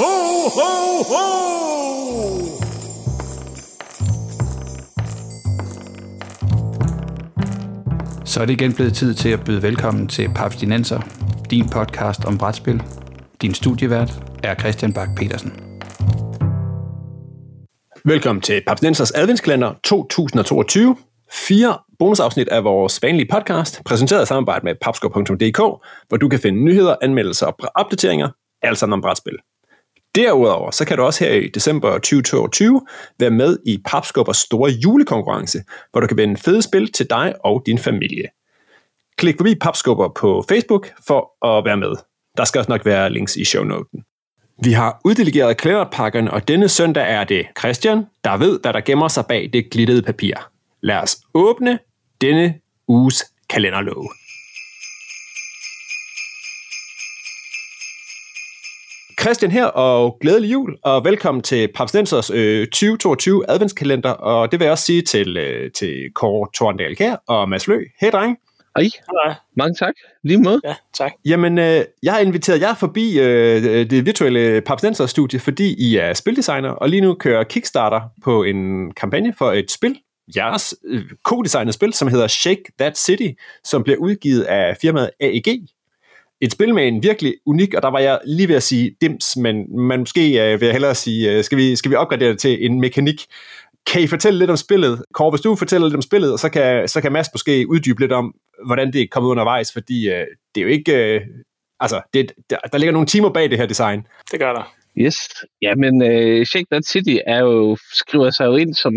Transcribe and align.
Ho, 0.00 0.04
ho, 0.56 1.02
ho! 1.12 1.24
Så 8.24 8.40
er 8.40 8.44
det 8.46 8.52
igen 8.60 8.74
blevet 8.74 8.94
tid 8.94 9.14
til 9.14 9.28
at 9.28 9.44
byde 9.44 9.62
velkommen 9.62 10.08
til 10.08 10.30
Paps 10.34 10.56
Dinenser, 10.56 11.00
din 11.50 11.68
podcast 11.68 12.24
om 12.24 12.38
brætspil. 12.38 12.82
Din 13.42 13.54
studievært 13.54 14.22
er 14.44 14.54
Christian 14.54 14.92
Bak 14.92 15.08
petersen 15.16 15.52
Velkommen 18.04 18.42
til 18.42 18.62
Paps 18.66 18.80
Dinensers 18.80 19.10
adventskalender 19.10 19.74
2022. 19.84 20.96
Fire 21.32 21.78
bonusafsnit 21.98 22.48
af 22.48 22.64
vores 22.64 23.02
vanlige 23.02 23.28
podcast, 23.32 23.84
præsenteret 23.84 24.22
i 24.22 24.26
samarbejde 24.26 24.64
med 24.64 24.74
papskov.dk, 24.80 25.58
hvor 26.08 26.16
du 26.20 26.28
kan 26.28 26.38
finde 26.38 26.64
nyheder, 26.64 26.96
anmeldelser 27.02 27.46
og 27.46 27.54
opdateringer, 27.74 28.28
alt 28.62 28.78
sammen 28.78 28.92
om 28.92 29.00
brætspil. 29.00 29.38
Derudover 30.18 30.70
så 30.70 30.84
kan 30.84 30.96
du 30.96 31.02
også 31.02 31.24
her 31.24 31.32
i 31.32 31.48
december 31.48 31.92
2022 31.92 32.80
være 33.18 33.30
med 33.30 33.58
i 33.66 33.82
Papskubbers 33.84 34.36
store 34.36 34.70
julekonkurrence, 34.70 35.62
hvor 35.92 36.00
du 36.00 36.06
kan 36.06 36.16
vinde 36.16 36.36
fede 36.36 36.62
spil 36.62 36.92
til 36.92 37.10
dig 37.10 37.34
og 37.44 37.62
din 37.66 37.78
familie. 37.78 38.24
Klik 39.16 39.36
forbi 39.36 39.54
Papskubber 39.54 40.08
på 40.08 40.44
Facebook 40.48 40.88
for 41.06 41.46
at 41.46 41.64
være 41.64 41.76
med. 41.76 41.92
Der 42.36 42.44
skal 42.44 42.58
også 42.58 42.70
nok 42.70 42.86
være 42.86 43.10
links 43.10 43.36
i 43.36 43.44
shownoten. 43.44 44.04
Vi 44.64 44.72
har 44.72 45.00
uddelegeret 45.04 45.56
kalenderpakkerne, 45.56 46.30
og 46.30 46.48
denne 46.48 46.68
søndag 46.68 47.10
er 47.12 47.24
det 47.24 47.46
Christian, 47.58 48.06
der 48.24 48.36
ved, 48.36 48.60
hvad 48.62 48.72
der 48.72 48.80
gemmer 48.80 49.08
sig 49.08 49.26
bag 49.26 49.50
det 49.52 49.70
glittede 49.70 50.02
papir. 50.02 50.34
Lad 50.82 50.96
os 50.96 51.16
åbne 51.34 51.78
denne 52.20 52.54
uges 52.88 53.24
kalenderlåge. 53.50 54.08
Christian 59.20 59.50
her, 59.50 59.64
og 59.64 60.16
glædelig 60.20 60.52
jul, 60.52 60.76
og 60.82 61.04
velkommen 61.04 61.42
til 61.42 61.68
Papstensers 61.74 62.30
øh, 62.30 62.66
2022 62.66 63.50
adventskalender, 63.50 64.10
og 64.10 64.52
det 64.52 64.60
vil 64.60 64.64
jeg 64.64 64.72
også 64.72 64.84
sige 64.84 65.02
til, 65.02 65.36
øh, 65.36 65.70
til 65.72 66.10
Kåre 66.14 66.48
Torndal 66.54 66.96
her 66.98 67.16
og 67.28 67.48
Mads 67.48 67.68
Lø. 67.68 67.84
Hej 68.00 68.10
dreng. 68.10 68.36
Hej. 68.76 68.84
Hej. 69.24 69.34
Mange 69.56 69.74
tak. 69.74 69.94
Lige 70.24 70.38
måde. 70.38 70.60
Ja, 70.64 70.74
tak. 70.94 71.12
Jamen, 71.24 71.58
øh, 71.58 71.84
jeg 72.02 72.12
har 72.12 72.20
inviteret 72.20 72.60
jer 72.60 72.74
forbi 72.74 73.18
øh, 73.18 73.90
det 73.90 74.06
virtuelle 74.06 74.60
Papstensers 74.60 75.10
studie, 75.10 75.40
fordi 75.40 75.74
I 75.78 75.96
er 75.96 76.12
spildesigner, 76.12 76.70
og 76.70 76.88
lige 76.88 77.00
nu 77.00 77.14
kører 77.14 77.44
Kickstarter 77.44 78.00
på 78.24 78.42
en 78.42 78.92
kampagne 78.92 79.34
for 79.38 79.52
et 79.52 79.70
spil, 79.70 79.98
jeres 80.36 80.74
øh, 80.84 81.02
kodesignet 81.24 81.74
spil, 81.74 81.92
som 81.92 82.08
hedder 82.08 82.26
Shake 82.26 82.62
That 82.78 82.98
City, 82.98 83.28
som 83.64 83.82
bliver 83.82 83.98
udgivet 83.98 84.42
af 84.42 84.76
firmaet 84.80 85.10
AEG, 85.20 85.46
et 86.40 86.52
spil 86.52 86.74
med 86.74 86.88
en 86.88 87.02
virkelig 87.02 87.34
unik, 87.46 87.74
og 87.74 87.82
der 87.82 87.88
var 87.88 87.98
jeg 87.98 88.18
lige 88.26 88.48
ved 88.48 88.56
at 88.56 88.62
sige 88.62 88.96
dims, 89.00 89.36
men 89.36 89.76
man 89.86 89.98
måske 89.98 90.52
øh, 90.52 90.60
vil 90.60 90.66
jeg 90.66 90.74
hellere 90.74 90.94
sige, 90.94 91.32
øh, 91.32 91.44
skal, 91.44 91.58
vi, 91.58 91.76
skal 91.76 91.90
vi 91.90 91.96
opgradere 91.96 92.28
det 92.28 92.38
til 92.38 92.66
en 92.66 92.80
mekanik? 92.80 93.26
Kan 93.86 94.02
I 94.02 94.06
fortælle 94.06 94.38
lidt 94.38 94.50
om 94.50 94.56
spillet? 94.56 95.04
Kåre, 95.14 95.30
hvis 95.30 95.40
du 95.40 95.56
fortæller 95.56 95.88
lidt 95.88 95.96
om 95.96 96.02
spillet, 96.02 96.40
så 96.40 96.48
kan, 96.48 96.88
så 96.88 97.00
kan 97.00 97.12
Mads 97.12 97.28
måske 97.34 97.66
uddybe 97.68 98.00
lidt 98.00 98.12
om, 98.12 98.34
hvordan 98.66 98.92
det 98.92 99.02
er 99.02 99.06
kommet 99.10 99.30
undervejs, 99.30 99.72
fordi 99.72 100.08
øh, 100.08 100.26
det 100.54 100.60
er 100.60 100.64
jo 100.64 100.68
ikke... 100.68 101.14
Øh, 101.14 101.20
altså, 101.80 102.00
det, 102.14 102.32
der, 102.50 102.56
der 102.72 102.78
ligger 102.78 102.92
nogle 102.92 103.06
timer 103.06 103.30
bag 103.30 103.50
det 103.50 103.58
her 103.58 103.66
design. 103.66 104.06
Det 104.32 104.40
gør 104.40 104.52
der. 104.52 104.74
Yes. 105.00 105.16
Jamen, 105.62 106.02
uh, 106.02 106.08
øh, 106.08 106.46
Shake 106.46 106.66
That 106.72 106.84
City 106.86 107.16
er 107.26 107.40
jo, 107.40 107.76
skriver 107.92 108.30
sig 108.30 108.46
jo 108.46 108.56
ind 108.56 108.74
som 108.74 108.94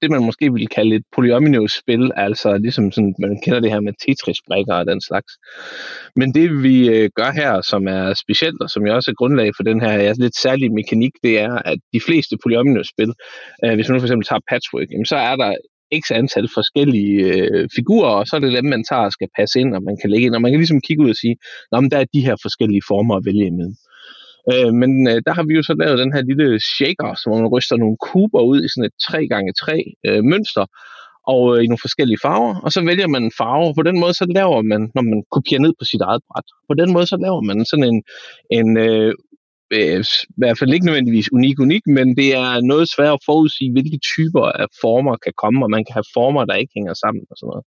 det, 0.00 0.10
man 0.10 0.24
måske 0.24 0.52
ville 0.52 0.66
kalde 0.66 0.96
et 0.96 1.04
polyomino-spil, 1.14 2.10
altså 2.16 2.58
ligesom 2.58 2.92
sådan, 2.92 3.14
man 3.18 3.40
kender 3.44 3.60
det 3.60 3.70
her 3.70 3.80
med 3.80 3.92
Tetris-brækker 4.02 4.74
og 4.74 4.86
den 4.86 5.00
slags. 5.00 5.32
Men 6.16 6.34
det 6.34 6.62
vi 6.62 6.76
uh, 6.88 7.08
gør 7.18 7.30
her, 7.40 7.52
som 7.70 7.88
er 7.88 8.14
specielt, 8.14 8.62
og 8.62 8.70
som 8.70 8.86
jeg 8.86 8.94
også 8.94 9.10
er 9.10 9.20
grundlag 9.20 9.50
for 9.56 9.62
den 9.62 9.80
her 9.80 9.92
ja, 9.92 10.12
lidt 10.18 10.36
særlige 10.36 10.74
mekanik, 10.80 11.12
det 11.22 11.38
er, 11.38 11.54
at 11.70 11.78
de 11.92 12.00
fleste 12.06 12.36
polyomino-spil, 12.42 13.12
uh, 13.64 13.74
hvis 13.74 13.88
man 13.88 13.94
nu 13.94 14.00
for 14.00 14.06
eksempel 14.06 14.26
tager 14.26 14.46
Patchwork, 14.50 14.88
jamen, 14.90 15.06
så 15.06 15.16
er 15.16 15.36
der 15.36 15.52
x 16.02 16.04
antal 16.10 16.48
forskellige 16.54 17.16
øh, 17.34 17.68
figurer, 17.76 18.10
og 18.20 18.26
så 18.26 18.36
er 18.36 18.40
det 18.40 18.52
dem, 18.52 18.64
man 18.64 18.84
tager 18.90 19.04
og 19.08 19.12
skal 19.12 19.28
passe 19.38 19.60
ind, 19.60 19.74
og 19.74 19.82
man 19.82 19.96
kan 20.00 20.10
lægge 20.10 20.26
ind, 20.26 20.34
og 20.34 20.42
man 20.42 20.50
kan 20.52 20.60
ligesom 20.60 20.80
kigge 20.80 21.02
ud 21.04 21.10
og 21.10 21.16
sige, 21.16 21.36
Nå, 21.72 21.80
men 21.80 21.90
der 21.90 21.98
er 21.98 22.12
de 22.14 22.26
her 22.26 22.36
forskellige 22.42 22.82
former 22.88 23.14
at 23.16 23.24
vælge 23.26 23.46
imellem. 23.46 23.74
Øh, 23.74 23.93
Øh, 24.52 24.72
men 24.80 24.90
øh, 25.10 25.18
der 25.26 25.32
har 25.36 25.44
vi 25.48 25.54
jo 25.54 25.62
så 25.62 25.74
lavet 25.80 26.02
den 26.02 26.12
her 26.14 26.22
lille 26.30 26.48
shaker, 26.74 27.10
som 27.20 27.32
man 27.32 27.52
ryster 27.54 27.76
nogle 27.76 27.96
kuber 28.06 28.42
ud 28.50 28.58
i 28.64 28.68
sådan 28.68 28.88
et 28.88 28.96
3x3 29.06 29.68
øh, 30.08 30.22
mønster, 30.32 30.64
og 31.32 31.40
øh, 31.52 31.58
i 31.64 31.66
nogle 31.66 31.84
forskellige 31.86 32.22
farver, 32.24 32.54
og 32.64 32.70
så 32.72 32.80
vælger 32.90 33.08
man 33.08 33.22
en 33.24 33.36
farve. 33.40 33.74
På 33.78 33.82
den 33.88 34.00
måde 34.00 34.14
så 34.14 34.26
laver 34.38 34.62
man, 34.62 34.80
når 34.94 35.02
man 35.10 35.22
kopierer 35.34 35.62
ned 35.62 35.72
på 35.78 35.84
sit 35.84 36.02
eget 36.08 36.22
bræt, 36.28 36.48
på 36.70 36.74
den 36.80 36.92
måde 36.92 37.06
så 37.06 37.16
laver 37.24 37.40
man 37.40 37.64
sådan 37.64 37.88
en, 37.92 37.98
en 38.58 38.68
øh, 38.86 39.12
øh, 39.76 40.00
i 40.00 40.38
hvert 40.40 40.58
fald 40.58 40.74
ikke 40.74 40.86
nødvendigvis 40.86 41.32
unik 41.32 41.56
unik, 41.60 41.84
men 41.86 42.06
det 42.20 42.28
er 42.42 42.60
noget 42.72 42.86
svært 42.94 43.16
at 43.18 43.24
forudsige, 43.30 43.72
hvilke 43.72 43.98
typer 44.12 44.44
af 44.62 44.66
former 44.80 45.16
kan 45.24 45.34
komme, 45.42 45.64
og 45.64 45.70
man 45.70 45.84
kan 45.84 45.94
have 45.98 46.12
former, 46.16 46.44
der 46.44 46.54
ikke 46.62 46.76
hænger 46.78 46.94
sammen 46.94 47.22
og 47.30 47.36
sådan 47.36 47.50
noget. 47.52 47.64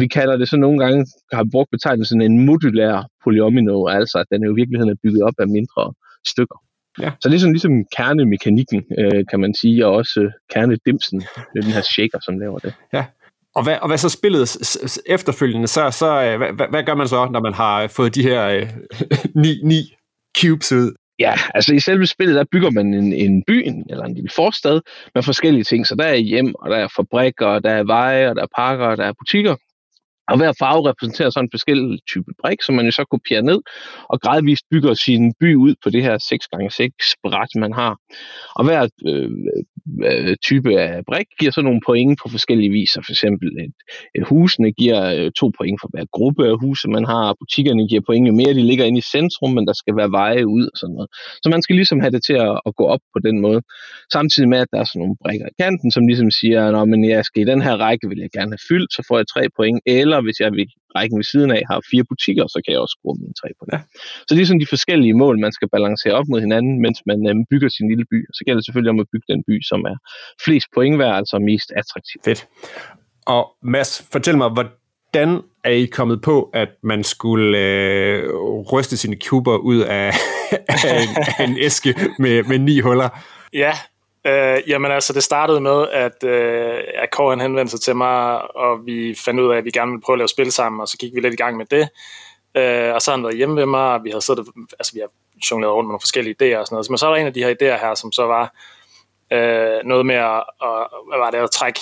Vi 0.00 0.06
kalder 0.16 0.36
det 0.36 0.48
så 0.48 0.56
nogle 0.56 0.78
gange, 0.84 1.00
har 1.32 1.46
brugt 1.52 1.70
betegnelsen 1.74 2.20
en 2.20 2.46
modulær 2.46 2.96
polyomino, 3.24 3.86
altså 3.98 4.16
at 4.22 4.28
den 4.32 4.44
jo 4.44 4.50
i 4.52 4.58
virkeligheden 4.60 4.92
er 4.92 5.02
bygget 5.04 5.22
op 5.28 5.38
af 5.44 5.48
mindre 5.58 5.84
stykker. 6.28 6.62
Ja. 7.00 7.10
Så 7.20 7.28
det 7.28 7.34
er 7.34 7.38
sådan 7.38 7.52
ligesom 7.52 7.84
kernemekanikken, 7.96 8.84
øh, 8.98 9.24
kan 9.30 9.40
man 9.40 9.54
sige, 9.54 9.86
og 9.86 9.92
også 9.92 10.20
øh, 10.20 10.30
kernedimsen, 10.52 11.22
den 11.54 11.62
her 11.62 11.80
shaker, 11.80 12.18
som 12.22 12.38
laver 12.38 12.58
det. 12.58 12.74
Ja, 12.92 13.04
og 13.54 13.62
hvad, 13.62 13.76
og 13.82 13.88
hvad 13.88 13.98
så 13.98 14.08
spillet 14.08 14.56
efterfølgende, 15.06 15.66
så, 15.66 15.90
så 15.90 16.22
øh, 16.22 16.36
hvad, 16.36 16.68
hvad 16.70 16.84
gør 16.84 16.94
man 16.94 17.08
så, 17.08 17.28
når 17.32 17.40
man 17.40 17.54
har 17.54 17.86
fået 17.86 18.14
de 18.14 18.22
her 18.22 18.48
øh, 18.48 18.68
ni, 19.42 19.60
ni 19.62 19.80
cubes 20.40 20.72
ud? 20.72 20.94
Ja, 21.18 21.34
altså 21.54 21.74
i 21.74 21.80
selve 21.80 22.06
spillet, 22.06 22.36
der 22.36 22.44
bygger 22.52 22.70
man 22.70 22.94
en, 22.94 23.12
en 23.12 23.42
by, 23.46 23.62
en, 23.68 23.86
eller 23.90 24.04
en 24.04 24.14
lille 24.14 24.30
forstad, 24.36 24.80
med 25.14 25.22
forskellige 25.22 25.64
ting. 25.64 25.86
Så 25.86 25.94
der 25.94 26.04
er 26.04 26.14
hjem, 26.14 26.54
og 26.54 26.70
der 26.70 26.76
er 26.76 26.88
fabrikker, 26.96 27.58
der 27.58 27.70
er 27.70 27.84
veje, 27.84 28.30
og 28.30 28.36
der 28.36 28.42
er 28.42 28.46
parker, 28.56 28.86
og 28.86 28.96
der 28.96 29.04
er 29.04 29.12
butikker. 29.18 29.56
Og 30.30 30.36
hver 30.36 30.52
farve 30.62 30.88
repræsenterer 30.88 31.30
sådan 31.30 31.46
en 31.46 31.54
forskellig 31.56 31.98
type 32.12 32.30
brik, 32.42 32.62
som 32.62 32.74
man 32.74 32.84
jo 32.84 32.92
så 32.92 33.04
kopierer 33.10 33.42
ned 33.42 33.60
og 34.12 34.20
gradvist 34.20 34.64
bygger 34.70 34.94
sin 34.94 35.34
by 35.40 35.54
ud 35.54 35.74
på 35.82 35.90
det 35.90 36.02
her 36.02 36.16
6x6 36.30 37.14
bræt, 37.24 37.52
man 37.56 37.72
har. 37.72 37.92
Og 38.58 38.64
hver 38.64 38.88
øh, 39.10 39.30
øh, 40.10 40.36
type 40.48 40.70
af 40.80 41.04
brik 41.10 41.26
giver 41.38 41.52
så 41.52 41.62
nogle 41.62 41.80
point 41.86 42.18
på 42.22 42.28
forskellige 42.28 42.70
viser. 42.70 43.00
For 43.06 43.12
eksempel 43.12 43.48
et, 43.64 43.74
et 44.16 44.24
husene 44.30 44.72
giver 44.72 45.00
øh, 45.16 45.30
to 45.40 45.46
point 45.58 45.78
for 45.80 45.88
hver 45.92 46.04
gruppe 46.16 46.42
af 46.50 46.56
huse, 46.62 46.88
man 46.88 47.04
har. 47.04 47.34
Butikkerne 47.42 47.88
giver 47.88 48.02
point, 48.06 48.28
jo 48.28 48.34
mere 48.40 48.54
de 48.54 48.68
ligger 48.70 48.84
inde 48.84 48.98
i 48.98 49.10
centrum, 49.16 49.50
men 49.56 49.66
der 49.66 49.76
skal 49.82 49.96
være 50.00 50.10
veje 50.20 50.46
ud 50.56 50.64
og 50.72 50.76
sådan 50.80 50.94
noget. 50.94 51.08
Så 51.42 51.46
man 51.54 51.62
skal 51.62 51.76
ligesom 51.76 52.00
have 52.00 52.12
det 52.16 52.22
til 52.28 52.36
at, 52.46 52.54
at 52.68 52.72
gå 52.80 52.84
op 52.94 53.02
på 53.14 53.18
den 53.26 53.36
måde. 53.40 53.60
Samtidig 54.12 54.48
med, 54.48 54.58
at 54.58 54.68
der 54.72 54.78
er 54.80 54.88
sådan 54.88 55.00
nogle 55.02 55.16
brikker 55.22 55.46
i 55.46 55.56
kanten, 55.62 55.90
som 55.90 56.06
ligesom 56.10 56.30
siger, 56.30 56.60
at 56.66 57.08
jeg 57.14 57.24
skal 57.24 57.42
i 57.42 57.50
den 57.52 57.62
her 57.66 57.74
række, 57.84 58.08
vil 58.08 58.18
jeg 58.24 58.30
gerne 58.36 58.52
have 58.54 58.66
fyldt, 58.70 58.90
så 58.96 59.00
får 59.08 59.16
jeg 59.20 59.26
tre 59.34 59.42
point. 59.56 59.80
Eller 59.86 60.15
eller 60.16 60.28
hvis 60.28 60.40
jeg 60.40 60.52
ved 60.52 60.66
rækken 60.96 61.16
ved 61.20 61.28
siden 61.32 61.50
af 61.56 61.62
har 61.70 61.80
fire 61.90 62.04
butikker, 62.10 62.44
så 62.54 62.58
kan 62.64 62.72
jeg 62.72 62.80
også 62.84 62.96
score 62.98 63.16
mine 63.22 63.36
tre 63.40 63.48
på 63.58 63.62
det. 63.66 63.72
Ja. 63.76 63.80
Så 64.26 64.30
det 64.34 64.40
er 64.40 64.46
sådan 64.46 64.64
de 64.64 64.74
forskellige 64.74 65.14
mål, 65.22 65.34
man 65.46 65.52
skal 65.52 65.68
balancere 65.76 66.14
op 66.18 66.28
mod 66.32 66.40
hinanden, 66.46 66.74
mens 66.84 66.98
man 67.10 67.18
øh, 67.30 67.34
bygger 67.50 67.68
sin 67.68 67.88
lille 67.88 68.04
by. 68.12 68.18
Så 68.36 68.40
gælder 68.44 68.60
det 68.60 68.66
selvfølgelig 68.66 68.94
om 68.94 69.00
at 69.04 69.08
bygge 69.12 69.26
den 69.32 69.40
by, 69.48 69.56
som 69.70 69.80
er 69.92 69.96
flest 70.44 70.68
point 70.74 70.98
værd, 70.98 71.14
altså 71.20 71.38
mest 71.38 71.68
attraktiv. 71.80 72.18
Fedt. 72.24 72.40
Og 73.34 73.42
Mads, 73.62 73.92
fortæl 74.12 74.36
mig, 74.36 74.50
hvordan 74.56 75.30
er 75.64 75.74
I 75.82 75.84
kommet 75.98 76.18
på, 76.22 76.50
at 76.62 76.70
man 76.82 77.04
skulle 77.04 77.58
øh, 77.58 78.22
ryste 78.72 78.96
sine 78.96 79.16
kuber 79.26 79.56
ud 79.56 79.80
af, 79.80 80.10
af, 80.92 81.02
en, 81.04 81.12
af 81.38 81.44
en 81.48 81.56
æske 81.58 81.94
med, 82.18 82.42
med 82.42 82.58
ni 82.58 82.80
huller? 82.80 83.08
Ja, 83.52 83.72
Øh, 84.26 84.62
jamen 84.68 84.90
altså, 84.90 85.12
det 85.12 85.22
startede 85.22 85.60
med, 85.60 85.88
at, 85.88 86.24
øh, 86.24 86.84
at 86.94 87.10
Kåre 87.10 87.38
henvendte 87.38 87.70
sig 87.70 87.80
til 87.80 87.96
mig, 87.96 88.56
og 88.56 88.86
vi 88.86 89.16
fandt 89.24 89.40
ud 89.40 89.52
af, 89.52 89.56
at 89.56 89.64
vi 89.64 89.70
gerne 89.70 89.90
ville 89.90 90.02
prøve 90.02 90.14
at 90.14 90.18
lave 90.18 90.28
spil 90.28 90.52
sammen, 90.52 90.80
og 90.80 90.88
så 90.88 90.96
gik 90.96 91.14
vi 91.14 91.20
lidt 91.20 91.34
i 91.34 91.36
gang 91.36 91.56
med 91.56 91.66
det. 91.66 91.88
Øh, 92.54 92.94
og 92.94 93.02
så 93.02 93.10
har 93.10 93.16
han 93.16 93.24
været 93.24 93.36
hjemme 93.36 93.56
ved 93.56 93.66
mig, 93.66 93.92
og 93.94 94.04
vi 94.04 94.10
har 94.10 94.20
siddet, 94.20 94.46
altså 94.78 94.92
vi 94.94 95.00
har 95.00 95.08
jongleret 95.50 95.74
rundt 95.74 95.86
med 95.86 95.92
nogle 95.92 96.00
forskellige 96.00 96.34
idéer 96.34 96.58
og 96.58 96.66
sådan 96.66 96.74
noget. 96.74 96.90
Men 96.90 96.98
så 96.98 97.06
var 97.06 97.14
der 97.14 97.20
en 97.20 97.26
af 97.26 97.34
de 97.34 97.44
her 97.44 97.50
idéer 97.50 97.80
her, 97.80 97.94
som 97.94 98.12
så 98.12 98.26
var 98.26 98.54
øh, 99.32 99.84
noget 99.84 100.06
med 100.06 100.14
at, 100.14 100.44
og, 100.60 100.90
hvad 101.08 101.18
var 101.18 101.30
det, 101.30 101.38
at 101.38 101.50
trække 101.50 101.80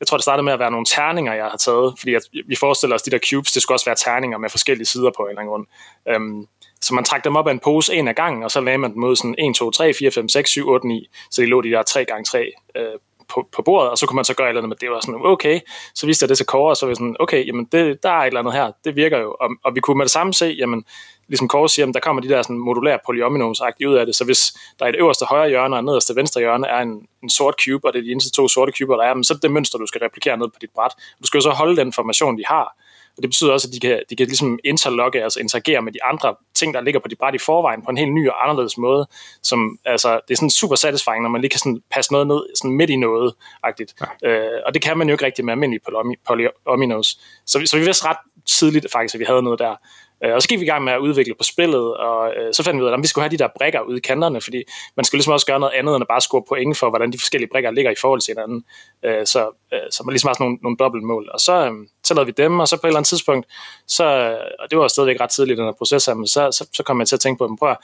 jeg 0.00 0.06
tror, 0.06 0.16
det 0.16 0.22
startede 0.22 0.44
med 0.44 0.52
at 0.52 0.58
være 0.58 0.70
nogle 0.70 0.86
terninger, 0.86 1.34
jeg 1.34 1.44
har 1.44 1.56
taget, 1.56 1.94
fordi 1.98 2.14
at 2.14 2.22
vi 2.46 2.56
forestiller 2.56 2.94
os, 2.96 3.02
at 3.02 3.06
de 3.06 3.10
der 3.10 3.18
cubes, 3.30 3.52
det 3.52 3.62
skulle 3.62 3.76
også 3.76 3.86
være 3.86 3.96
terninger 3.96 4.38
med 4.38 4.50
forskellige 4.50 4.86
sider 4.86 5.10
på 5.16 5.22
en 5.22 5.28
eller 5.28 5.40
anden 5.40 5.50
grund. 5.50 5.66
Øhm, 6.08 6.46
så 6.82 6.94
man 6.94 7.04
trak 7.04 7.24
dem 7.24 7.36
op 7.36 7.48
af 7.48 7.52
en 7.52 7.58
pose 7.58 7.94
en 7.94 8.08
af 8.08 8.14
gangen, 8.14 8.42
og 8.42 8.50
så 8.50 8.60
lagde 8.60 8.78
man 8.78 8.94
dem 8.94 9.04
ud 9.04 9.16
sådan 9.16 9.34
1, 9.38 9.54
2, 9.54 9.70
3, 9.70 9.94
4, 9.94 10.10
5, 10.10 10.28
6, 10.28 10.50
7, 10.50 10.68
8, 10.68 10.86
9. 10.86 11.08
Så 11.30 11.42
de 11.42 11.46
lå 11.46 11.60
de 11.60 11.70
der 11.70 11.82
3 11.82 12.04
gange 12.04 12.24
3 12.24 12.52
øh, 12.76 12.84
på, 13.28 13.48
på 13.52 13.62
bordet, 13.62 13.90
og 13.90 13.98
så 13.98 14.06
kunne 14.06 14.16
man 14.16 14.24
så 14.24 14.34
gøre 14.34 14.46
et 14.46 14.50
eller 14.50 14.60
andet 14.60 14.68
med 14.68 14.76
det. 14.76 14.90
var 14.90 15.00
sådan, 15.00 15.20
okay, 15.24 15.60
så 15.94 16.06
viste 16.06 16.24
jeg 16.24 16.28
det 16.28 16.36
til 16.36 16.46
Kåre, 16.46 16.70
og 16.70 16.76
så 16.76 16.86
var 16.86 16.90
jeg 16.90 16.96
sådan, 16.96 17.16
okay, 17.20 17.46
jamen 17.46 17.64
det, 17.64 18.02
der 18.02 18.10
er 18.10 18.20
et 18.22 18.26
eller 18.26 18.40
andet 18.40 18.54
her, 18.54 18.72
det 18.84 18.96
virker 18.96 19.18
jo. 19.18 19.36
Og, 19.40 19.50
og 19.64 19.74
vi 19.74 19.80
kunne 19.80 19.98
med 19.98 20.04
det 20.04 20.12
samme 20.12 20.34
se, 20.34 20.46
jamen, 20.58 20.84
ligesom 21.28 21.48
Kåre 21.48 21.68
siger, 21.68 21.82
jamen, 21.82 21.94
der 21.94 22.00
kommer 22.00 22.22
de 22.22 22.28
der 22.28 22.42
sådan 22.42 22.58
modulære 22.58 22.98
polyominoms 23.06 23.60
ud 23.86 23.94
af 23.94 24.06
det, 24.06 24.14
så 24.14 24.24
hvis 24.24 24.54
der 24.78 24.84
er 24.84 24.88
et 24.88 24.96
øverste 24.98 25.24
højre 25.24 25.48
hjørne 25.48 25.76
og 25.76 25.84
nederste 25.84 26.16
venstre 26.16 26.40
hjørne 26.40 26.66
er 26.66 26.78
en, 26.78 27.06
en 27.22 27.30
sort 27.30 27.54
cube, 27.64 27.88
og 27.88 27.92
det 27.92 27.98
er 27.98 28.02
de 28.02 28.10
eneste 28.10 28.30
to 28.30 28.48
sorte 28.48 28.72
cuber, 28.78 28.96
der 28.96 29.04
er, 29.04 29.14
men 29.14 29.24
så 29.24 29.32
er 29.32 29.36
det 29.36 29.42
det 29.42 29.50
mønster, 29.50 29.78
du 29.78 29.86
skal 29.86 30.00
replikere 30.00 30.36
ned 30.36 30.48
på 30.48 30.58
dit 30.60 30.70
bræt. 30.74 30.92
Du 31.20 31.26
skal 31.26 31.38
jo 31.38 31.42
så 31.42 31.50
holde 31.50 31.76
den 31.76 31.92
formation, 31.92 32.38
de 32.38 32.44
har, 32.46 32.76
og 33.16 33.22
det 33.22 33.30
betyder 33.30 33.52
også, 33.52 33.68
at 33.68 33.74
de 33.74 33.80
kan, 33.80 34.02
de 34.10 34.16
kan 34.16 34.26
ligesom 34.26 34.58
interlogge, 34.64 35.22
altså 35.22 35.40
interagere 35.40 35.82
med 35.82 35.92
de 35.92 36.04
andre 36.04 36.34
ting, 36.54 36.74
der 36.74 36.80
ligger 36.80 37.00
på 37.00 37.08
de 37.08 37.16
bræt 37.16 37.34
i 37.34 37.38
forvejen, 37.38 37.82
på 37.82 37.90
en 37.90 37.96
helt 37.96 38.12
ny 38.12 38.28
og 38.28 38.42
anderledes 38.42 38.78
måde. 38.78 39.06
Som, 39.42 39.78
altså, 39.84 40.20
det 40.28 40.34
er 40.34 40.36
sådan 40.36 40.50
super 40.50 40.74
satisfying, 40.74 41.22
når 41.22 41.30
man 41.30 41.40
lige 41.40 41.50
kan 41.50 41.58
sådan 41.58 41.82
passe 41.90 42.12
noget 42.12 42.26
ned 42.26 42.40
sådan 42.54 42.76
midt 42.76 42.90
i 42.90 42.96
noget. 42.96 43.34
-agtigt. 43.66 44.16
Ja. 44.22 44.28
Øh, 44.28 44.62
og 44.66 44.74
det 44.74 44.82
kan 44.82 44.98
man 44.98 45.08
jo 45.08 45.14
ikke 45.14 45.24
rigtig 45.24 45.44
med 45.44 45.52
almindelige 45.52 45.82
polyominos. 46.26 47.20
Så, 47.46 47.62
så 47.66 47.78
vi 47.78 47.84
vidste 47.84 48.08
ret 48.08 48.16
tidligt 48.46 48.86
faktisk, 48.92 49.14
at 49.14 49.20
vi 49.20 49.24
havde 49.24 49.42
noget 49.42 49.58
der. 49.58 49.76
Øh, 50.24 50.34
og 50.34 50.42
så 50.42 50.48
gik 50.48 50.60
vi 50.60 50.64
i 50.64 50.68
gang 50.68 50.84
med 50.84 50.92
at 50.92 50.98
udvikle 50.98 51.34
på 51.34 51.44
spillet, 51.44 51.96
og 51.96 52.32
øh, 52.36 52.54
så 52.54 52.62
fandt 52.62 52.78
vi 52.78 52.82
ud 52.82 52.88
af, 52.88 52.92
at 52.92 53.02
vi 53.02 53.06
skulle 53.06 53.22
have 53.22 53.30
de 53.30 53.36
der 53.36 53.48
brækker 53.58 53.80
ude 53.80 53.98
i 53.98 54.00
kanterne, 54.00 54.40
fordi 54.40 54.62
man 54.96 55.04
skulle 55.04 55.18
ligesom 55.18 55.32
også 55.32 55.46
gøre 55.46 55.60
noget 55.60 55.72
andet, 55.72 55.94
end 55.94 56.02
at 56.02 56.08
bare 56.08 56.20
score 56.20 56.42
point 56.48 56.78
for, 56.78 56.88
hvordan 56.88 57.12
de 57.12 57.18
forskellige 57.18 57.50
brækker 57.52 57.70
ligger 57.70 57.90
i 57.90 58.00
forhold 58.00 58.20
til 58.20 58.34
hinanden. 58.34 58.64
Øh, 59.04 59.26
så, 59.26 59.50
øh, 59.72 59.80
så 59.90 60.02
man 60.04 60.12
ligesom 60.12 60.28
har 60.28 60.34
sådan 60.34 60.44
nogle, 60.44 60.58
nogle 60.62 60.76
dobbeltmål. 60.76 61.30
Og 61.32 61.40
så, 61.40 61.66
øhm, 61.66 61.88
så 62.04 62.14
lavede 62.14 62.26
vi 62.26 62.42
dem, 62.42 62.60
og 62.60 62.68
så 62.68 62.76
på 62.76 62.86
et 62.86 62.88
eller 62.88 62.98
andet 62.98 63.08
tidspunkt, 63.08 63.46
så, 63.86 64.04
øh, 64.04 64.46
og 64.58 64.70
det 64.70 64.78
var 64.78 64.88
stadigvæk 64.88 65.20
ret 65.20 65.30
tidligt 65.30 65.56
i 65.56 65.60
den 65.60 65.68
her 65.68 65.78
proces, 65.78 66.08
men 66.08 66.26
så, 66.26 66.52
så, 66.52 66.68
så 66.72 66.82
kom 66.82 67.00
jeg 67.00 67.08
til 67.08 67.16
at 67.16 67.20
tænke 67.20 67.38
på, 67.38 67.46
dem, 67.46 67.56
prøv 67.56 67.70
at, 67.70 67.76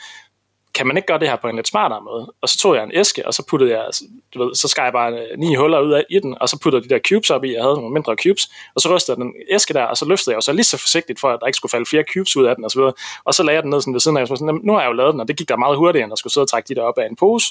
kan 0.78 0.86
man 0.86 0.96
ikke 0.96 1.06
gøre 1.06 1.18
det 1.18 1.28
her 1.28 1.36
på 1.36 1.48
en 1.48 1.56
lidt 1.56 1.68
smartere 1.68 2.02
måde? 2.02 2.32
Og 2.42 2.48
så 2.48 2.58
tog 2.58 2.74
jeg 2.74 2.84
en 2.84 2.90
æske, 2.94 3.26
og 3.26 3.34
så 3.34 3.42
puttede 3.50 3.70
jeg, 3.70 3.84
altså, 3.84 4.04
du 4.34 4.44
ved, 4.44 4.54
så 4.54 4.68
skar 4.68 4.84
jeg 4.84 4.92
bare 4.92 5.12
øh, 5.12 5.38
ni 5.38 5.54
huller 5.54 5.80
ud 5.80 5.92
af 5.92 6.04
i 6.10 6.18
den, 6.18 6.36
og 6.40 6.48
så 6.48 6.58
puttede 6.62 6.84
de 6.84 6.88
der 6.88 6.98
cubes 7.08 7.30
op 7.30 7.44
i, 7.44 7.52
jeg 7.54 7.62
havde 7.62 7.74
nogle 7.74 7.92
mindre 7.92 8.16
cubes, 8.22 8.50
og 8.74 8.80
så 8.80 8.94
rystede 8.94 9.18
jeg 9.18 9.24
den 9.24 9.34
æske 9.50 9.74
der, 9.74 9.82
og 9.82 9.96
så 9.96 10.04
løftede 10.04 10.34
jeg 10.34 10.42
så 10.42 10.52
lige 10.52 10.64
så 10.64 10.76
forsigtigt, 10.76 11.20
for 11.20 11.28
at 11.28 11.40
der 11.40 11.46
ikke 11.46 11.56
skulle 11.56 11.70
falde 11.70 11.86
flere 11.86 12.04
cubes 12.12 12.36
ud 12.36 12.44
af 12.44 12.54
den, 12.56 12.64
og 12.64 12.70
så 12.70 12.78
videre. 12.78 12.92
Og 13.24 13.34
så 13.34 13.42
lagde 13.42 13.54
jeg 13.56 13.62
den 13.62 13.70
ned 13.70 13.80
sådan 13.80 13.92
ved 13.92 14.00
siden 14.00 14.16
af, 14.16 14.22
og 14.22 14.28
så 14.28 14.36
sådan, 14.36 14.60
nu 14.64 14.72
har 14.72 14.80
jeg 14.80 14.88
jo 14.88 14.92
lavet 14.92 15.12
den, 15.12 15.20
og 15.20 15.28
det 15.28 15.36
gik 15.36 15.48
der 15.48 15.56
meget 15.56 15.76
hurtigere, 15.76 16.04
end 16.04 16.12
at 16.12 16.18
skulle 16.18 16.32
sidde 16.32 16.44
og 16.44 16.48
trække 16.48 16.68
de 16.68 16.74
der 16.74 16.82
op 16.82 16.98
af 16.98 17.06
en 17.06 17.16
pose. 17.16 17.46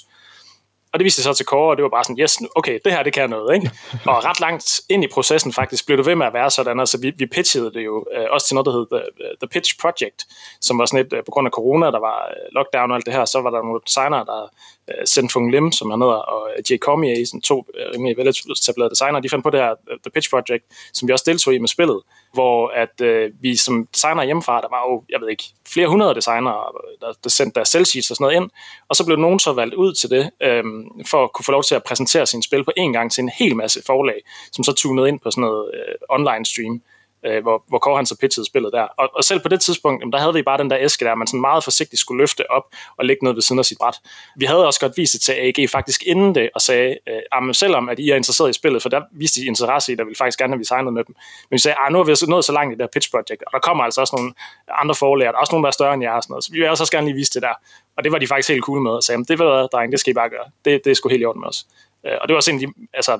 Og 0.93 0.99
det 0.99 1.03
viste 1.03 1.21
sig 1.21 1.23
så 1.23 1.37
til 1.37 1.45
Kåre, 1.45 1.69
og 1.69 1.77
det 1.77 1.83
var 1.83 1.89
bare 1.89 2.03
sådan, 2.03 2.19
yes, 2.19 2.37
okay, 2.55 2.79
det 2.85 2.93
her, 2.93 3.03
det 3.03 3.13
kan 3.13 3.29
noget, 3.29 3.55
ikke? 3.55 3.71
Og 4.11 4.25
ret 4.25 4.39
langt 4.39 4.81
ind 4.89 5.03
i 5.03 5.07
processen 5.07 5.53
faktisk 5.53 5.85
blev 5.85 5.97
det 5.97 6.05
ved 6.05 6.15
med 6.15 6.25
at 6.25 6.33
være 6.33 6.51
sådan, 6.51 6.79
altså 6.79 6.97
vi, 7.01 7.11
vi 7.17 7.25
pitchede 7.25 7.73
det 7.73 7.85
jo 7.85 8.05
øh, 8.15 8.25
også 8.31 8.47
til 8.47 8.55
noget, 8.55 8.65
der 8.65 8.71
hed 8.71 8.85
The, 8.91 9.01
The 9.41 9.47
Pitch 9.47 9.79
Project, 9.81 10.19
som 10.61 10.79
var 10.79 10.85
sådan 10.85 11.05
et, 11.05 11.13
øh, 11.13 11.23
på 11.23 11.31
grund 11.31 11.47
af 11.47 11.51
corona, 11.51 11.85
der 11.85 11.99
var 11.99 12.19
øh, 12.29 12.45
lockdown 12.51 12.91
og 12.91 12.95
alt 12.95 13.05
det 13.05 13.13
her, 13.13 13.25
så 13.25 13.41
var 13.41 13.49
der 13.49 13.61
nogle 13.61 13.81
designere, 13.87 14.25
der 14.25 14.43
øh, 14.43 14.49
Øh, 14.89 15.07
Sen 15.07 15.29
Fung 15.29 15.51
Lim, 15.51 15.71
som 15.71 15.91
han 15.91 16.01
hedder, 16.01 16.15
og 16.15 16.49
øh, 16.57 16.71
Jay 16.71 16.77
Cormier, 16.77 17.25
sådan 17.25 17.41
to 17.41 17.65
øh, 17.77 17.85
rimelig 17.93 18.17
veletablerede 18.17 18.89
designer, 18.89 19.19
de 19.19 19.29
fandt 19.29 19.43
på 19.43 19.49
det 19.49 19.59
her 19.59 19.75
The 20.03 20.11
Pitch 20.13 20.29
Project, 20.29 20.63
som 20.93 21.07
vi 21.07 21.13
også 21.13 21.25
deltog 21.27 21.53
i 21.53 21.57
med 21.57 21.67
spillet, 21.67 22.01
hvor 22.33 22.67
at 22.67 23.01
øh, 23.01 23.31
vi 23.41 23.55
som 23.55 23.87
designer 23.93 24.23
hjemmefra, 24.23 24.61
der 24.61 24.67
var 24.69 24.81
jo, 24.89 25.03
jeg 25.09 25.21
ved 25.21 25.29
ikke, 25.29 25.43
flere 25.67 25.87
hundrede 25.87 26.15
designere, 26.15 26.63
der, 27.01 27.13
der 27.23 27.29
sendte 27.29 27.55
deres 27.55 27.69
selvsheets 27.69 28.09
og 28.11 28.15
sådan 28.15 28.25
noget 28.25 28.35
ind, 28.35 28.49
og 28.89 28.95
så 28.95 29.05
blev 29.05 29.17
nogen 29.17 29.39
så 29.39 29.53
valgt 29.53 29.75
ud 29.75 29.93
til 29.93 30.09
det, 30.09 30.29
øh, 30.41 30.63
for 31.11 31.23
at 31.23 31.33
kunne 31.33 31.45
få 31.45 31.51
lov 31.51 31.63
til 31.63 31.75
at 31.75 31.83
præsentere 31.83 32.25
sin 32.25 32.43
spil 32.43 32.63
på 32.63 32.71
en 32.77 32.93
gang 32.93 33.11
til 33.11 33.21
en 33.21 33.29
hel 33.39 33.55
masse 33.55 33.79
forlag, 33.85 34.19
som 34.51 34.63
så 34.63 34.73
tunede 34.73 35.07
ind 35.07 35.19
på 35.19 35.31
sådan 35.31 35.41
noget 35.41 35.71
øh, 35.73 35.95
online 36.09 36.45
stream 36.45 36.81
øh, 37.25 37.41
hvor, 37.41 37.63
hvor 37.67 37.79
Kåre 37.79 37.95
han 37.95 38.05
så 38.05 38.17
pitchede 38.21 38.45
spillet 38.45 38.73
der. 38.73 38.81
Og, 38.81 39.09
og 39.15 39.23
selv 39.23 39.39
på 39.39 39.47
det 39.47 39.61
tidspunkt, 39.61 40.01
jamen, 40.01 40.13
der 40.13 40.19
havde 40.19 40.33
vi 40.33 40.41
bare 40.41 40.57
den 40.57 40.69
der 40.69 40.77
æske 40.79 41.05
der, 41.05 41.15
man 41.15 41.27
sådan 41.27 41.41
meget 41.41 41.63
forsigtigt 41.63 41.99
skulle 41.99 42.19
løfte 42.21 42.51
op 42.51 42.63
og 42.97 43.05
lægge 43.05 43.25
noget 43.25 43.35
ved 43.35 43.41
siden 43.41 43.59
af 43.59 43.65
sit 43.65 43.77
bræt. 43.77 43.95
Vi 44.37 44.45
havde 44.45 44.65
også 44.65 44.79
godt 44.79 44.97
vist 44.97 45.13
det 45.13 45.21
til 45.21 45.31
AG 45.31 45.69
faktisk 45.69 46.03
inden 46.05 46.35
det, 46.35 46.49
og 46.55 46.61
sagde, 46.61 46.97
øh, 47.07 47.21
jamen, 47.33 47.53
selvom 47.53 47.89
at 47.89 47.99
I 47.99 48.09
er 48.09 48.15
interesseret 48.15 48.49
i 48.49 48.53
spillet, 48.53 48.81
for 48.81 48.89
der 48.89 49.01
viste 49.11 49.41
de 49.41 49.45
interesse 49.45 49.91
i, 49.91 49.95
der 49.95 50.03
ville 50.03 50.15
faktisk 50.15 50.39
gerne 50.39 50.53
have 50.53 50.59
vi 50.59 50.65
signet 50.65 50.93
med 50.93 51.03
dem. 51.03 51.15
Men 51.49 51.55
vi 51.55 51.59
sagde, 51.59 51.77
nu 51.91 51.97
har 51.97 52.03
vi 52.03 52.11
altså 52.11 52.29
nået 52.29 52.45
så 52.45 52.51
langt 52.51 52.71
i 52.71 52.75
det 52.75 52.79
der 52.79 52.87
pitch 52.93 53.11
project, 53.11 53.43
og 53.47 53.51
der 53.51 53.59
kommer 53.59 53.83
altså 53.83 54.01
også 54.01 54.15
nogle 54.17 54.33
andre 54.81 54.95
forlæger, 54.95 55.31
der 55.31 55.37
er 55.37 55.41
også 55.41 55.53
nogle, 55.53 55.63
der 55.63 55.67
er 55.67 55.79
større 55.79 55.93
end 55.93 56.03
jer 56.03 56.11
og 56.11 56.23
sådan 56.23 56.31
noget. 56.31 56.43
Så 56.43 56.51
vi 56.51 56.59
vil 56.59 56.65
altså 56.65 56.83
også 56.83 56.91
gerne 56.91 57.07
lige 57.07 57.15
vise 57.15 57.31
det 57.33 57.41
der. 57.41 57.55
Og 57.97 58.03
det 58.03 58.11
var 58.11 58.17
de 58.17 58.27
faktisk 58.27 58.49
helt 58.49 58.63
cool 58.63 58.81
med, 58.81 58.91
og 58.91 59.03
sagde, 59.03 59.25
det 59.25 59.39
ved 59.39 59.67
dreng, 59.69 59.91
det 59.91 59.99
skal 59.99 60.11
I 60.11 60.13
bare 60.13 60.29
gøre. 60.29 60.47
Det, 60.65 60.81
det 60.83 60.91
er 60.91 60.95
sgu 60.95 61.09
helt 61.09 61.21
i 61.21 61.25
orden 61.25 61.39
med 61.39 61.47
os. 61.47 61.65
Øh, 62.05 62.17
og 62.21 62.27
det 62.27 62.33
var 62.33 62.37
også 62.37 62.51
en 62.51 62.57
af 62.61 62.67
de, 62.67 62.73
altså, 62.93 63.19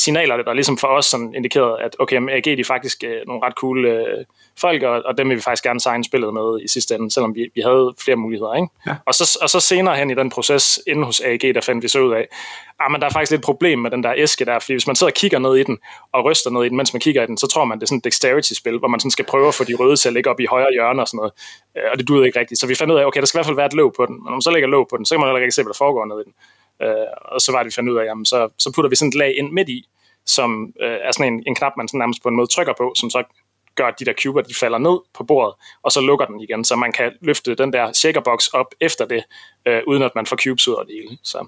signaler, 0.00 0.36
der 0.36 0.52
ligesom 0.52 0.78
for 0.78 0.88
os 0.88 1.06
sådan 1.06 1.34
indikerede, 1.34 1.76
at 1.80 1.96
okay, 1.98 2.16
AG 2.30 2.44
de 2.44 2.60
er 2.60 2.64
faktisk 2.64 3.04
øh, 3.04 3.26
nogle 3.26 3.46
ret 3.46 3.52
cool 3.52 3.86
øh, 3.86 4.24
folk, 4.60 4.82
og, 4.82 5.02
og 5.04 5.18
dem 5.18 5.28
vil 5.28 5.36
vi 5.36 5.42
faktisk 5.42 5.64
gerne 5.64 5.80
signe 5.80 6.04
spillet 6.04 6.34
med 6.34 6.60
i 6.64 6.68
sidste 6.68 6.94
ende, 6.94 7.10
selvom 7.10 7.34
vi, 7.34 7.50
vi 7.54 7.60
havde 7.60 7.94
flere 8.04 8.16
muligheder. 8.16 8.54
Ikke? 8.54 8.68
Ja. 8.86 8.94
Og, 9.06 9.14
så, 9.14 9.38
og 9.42 9.50
så 9.50 9.60
senere 9.60 9.96
hen 9.96 10.10
i 10.10 10.14
den 10.14 10.30
proces 10.30 10.80
inden 10.86 11.04
hos 11.04 11.20
AG, 11.20 11.54
der 11.54 11.60
fandt 11.60 11.82
vi 11.82 11.88
så 11.88 12.00
ud 12.00 12.12
af, 12.12 12.28
ah, 12.80 12.90
men 12.90 13.00
der 13.00 13.06
er 13.06 13.10
faktisk 13.10 13.30
lidt 13.30 13.42
problem 13.42 13.78
med 13.78 13.90
den 13.90 14.02
der 14.02 14.12
æske 14.16 14.44
der, 14.44 14.58
fordi 14.58 14.72
hvis 14.72 14.86
man 14.86 14.96
sidder 14.96 15.10
og 15.10 15.14
kigger 15.14 15.38
ned 15.38 15.56
i 15.56 15.62
den, 15.62 15.78
og 16.12 16.24
ryster 16.24 16.50
ned 16.50 16.64
i 16.64 16.68
den, 16.68 16.76
mens 16.76 16.92
man 16.92 17.00
kigger 17.00 17.22
i 17.22 17.26
den, 17.26 17.38
så 17.38 17.46
tror 17.46 17.64
man, 17.64 17.78
det 17.78 17.82
er 17.82 17.86
sådan 17.86 17.98
et 17.98 18.04
dexterity-spil, 18.04 18.78
hvor 18.78 18.88
man 18.88 19.00
sådan 19.00 19.10
skal 19.10 19.24
prøve 19.24 19.48
at 19.48 19.54
få 19.54 19.64
de 19.64 19.74
røde 19.74 19.96
til 19.96 20.08
at 20.08 20.14
ligge 20.14 20.30
op 20.30 20.40
i 20.40 20.46
højre 20.46 20.72
hjørne 20.72 21.02
og 21.02 21.08
sådan 21.08 21.16
noget, 21.16 21.32
øh, 21.76 21.82
og 21.92 21.98
det 21.98 22.08
duede 22.08 22.26
ikke 22.26 22.40
rigtigt. 22.40 22.60
Så 22.60 22.66
vi 22.66 22.74
fandt 22.74 22.92
ud 22.92 22.98
af, 22.98 23.04
okay, 23.04 23.20
der 23.20 23.26
skal 23.26 23.36
i 23.36 23.38
hvert 23.38 23.46
fald 23.46 23.56
være 23.56 23.66
et 23.66 23.72
låg 23.72 23.94
på 23.96 24.06
den, 24.06 24.14
men 24.14 24.24
når 24.24 24.30
man 24.30 24.42
så 24.42 24.50
lægger 24.50 24.68
låg 24.68 24.88
på 24.90 24.96
den, 24.96 25.06
så 25.06 25.14
kan 25.14 25.20
man 25.20 25.28
heller 25.28 25.40
ikke 25.40 25.54
se, 25.54 25.62
hvad 25.62 25.72
der 25.72 25.78
foregår 25.84 26.04
ned 26.04 26.20
i 26.20 26.24
den. 26.24 26.34
Øh, 26.82 27.06
og 27.22 27.40
så 27.40 27.52
var 27.52 27.58
det, 27.58 27.66
vi 27.66 27.74
fandt 27.74 27.90
ud 27.90 27.98
af, 27.98 28.04
jamen, 28.04 28.24
så, 28.24 28.48
så 28.58 28.72
putter 28.74 28.88
vi 28.88 28.96
sådan 28.96 29.08
et 29.08 29.14
lag 29.14 29.38
ind 29.38 29.52
midt 29.52 29.68
i, 29.68 29.88
som 30.26 30.72
øh, 30.80 30.98
er 31.02 31.12
sådan 31.12 31.32
en, 31.32 31.42
en 31.46 31.54
knap, 31.54 31.72
man 31.76 31.88
sådan 31.88 31.98
nærmest 31.98 32.22
på 32.22 32.28
en 32.28 32.36
måde 32.36 32.46
trykker 32.46 32.74
på, 32.78 32.92
som 32.96 33.10
så 33.10 33.22
gør, 33.74 33.86
at 33.86 33.94
de 33.98 34.04
der 34.04 34.12
cuber, 34.22 34.42
de 34.42 34.54
falder 34.54 34.78
ned 34.78 34.98
på 35.14 35.24
bordet, 35.24 35.54
og 35.82 35.92
så 35.92 36.00
lukker 36.00 36.26
den 36.26 36.40
igen, 36.40 36.64
så 36.64 36.76
man 36.76 36.92
kan 36.92 37.12
løfte 37.20 37.54
den 37.54 37.72
der 37.72 37.92
shakerbox 37.92 38.46
op 38.46 38.74
efter 38.80 39.04
det, 39.06 39.24
øh, 39.66 39.82
uden 39.86 40.02
at 40.02 40.14
man 40.14 40.26
får 40.26 40.36
cubes 40.36 40.68
ud 40.68 40.76
af 40.80 40.86
det 40.86 40.94
hele. 40.94 41.18
Så 41.22 41.46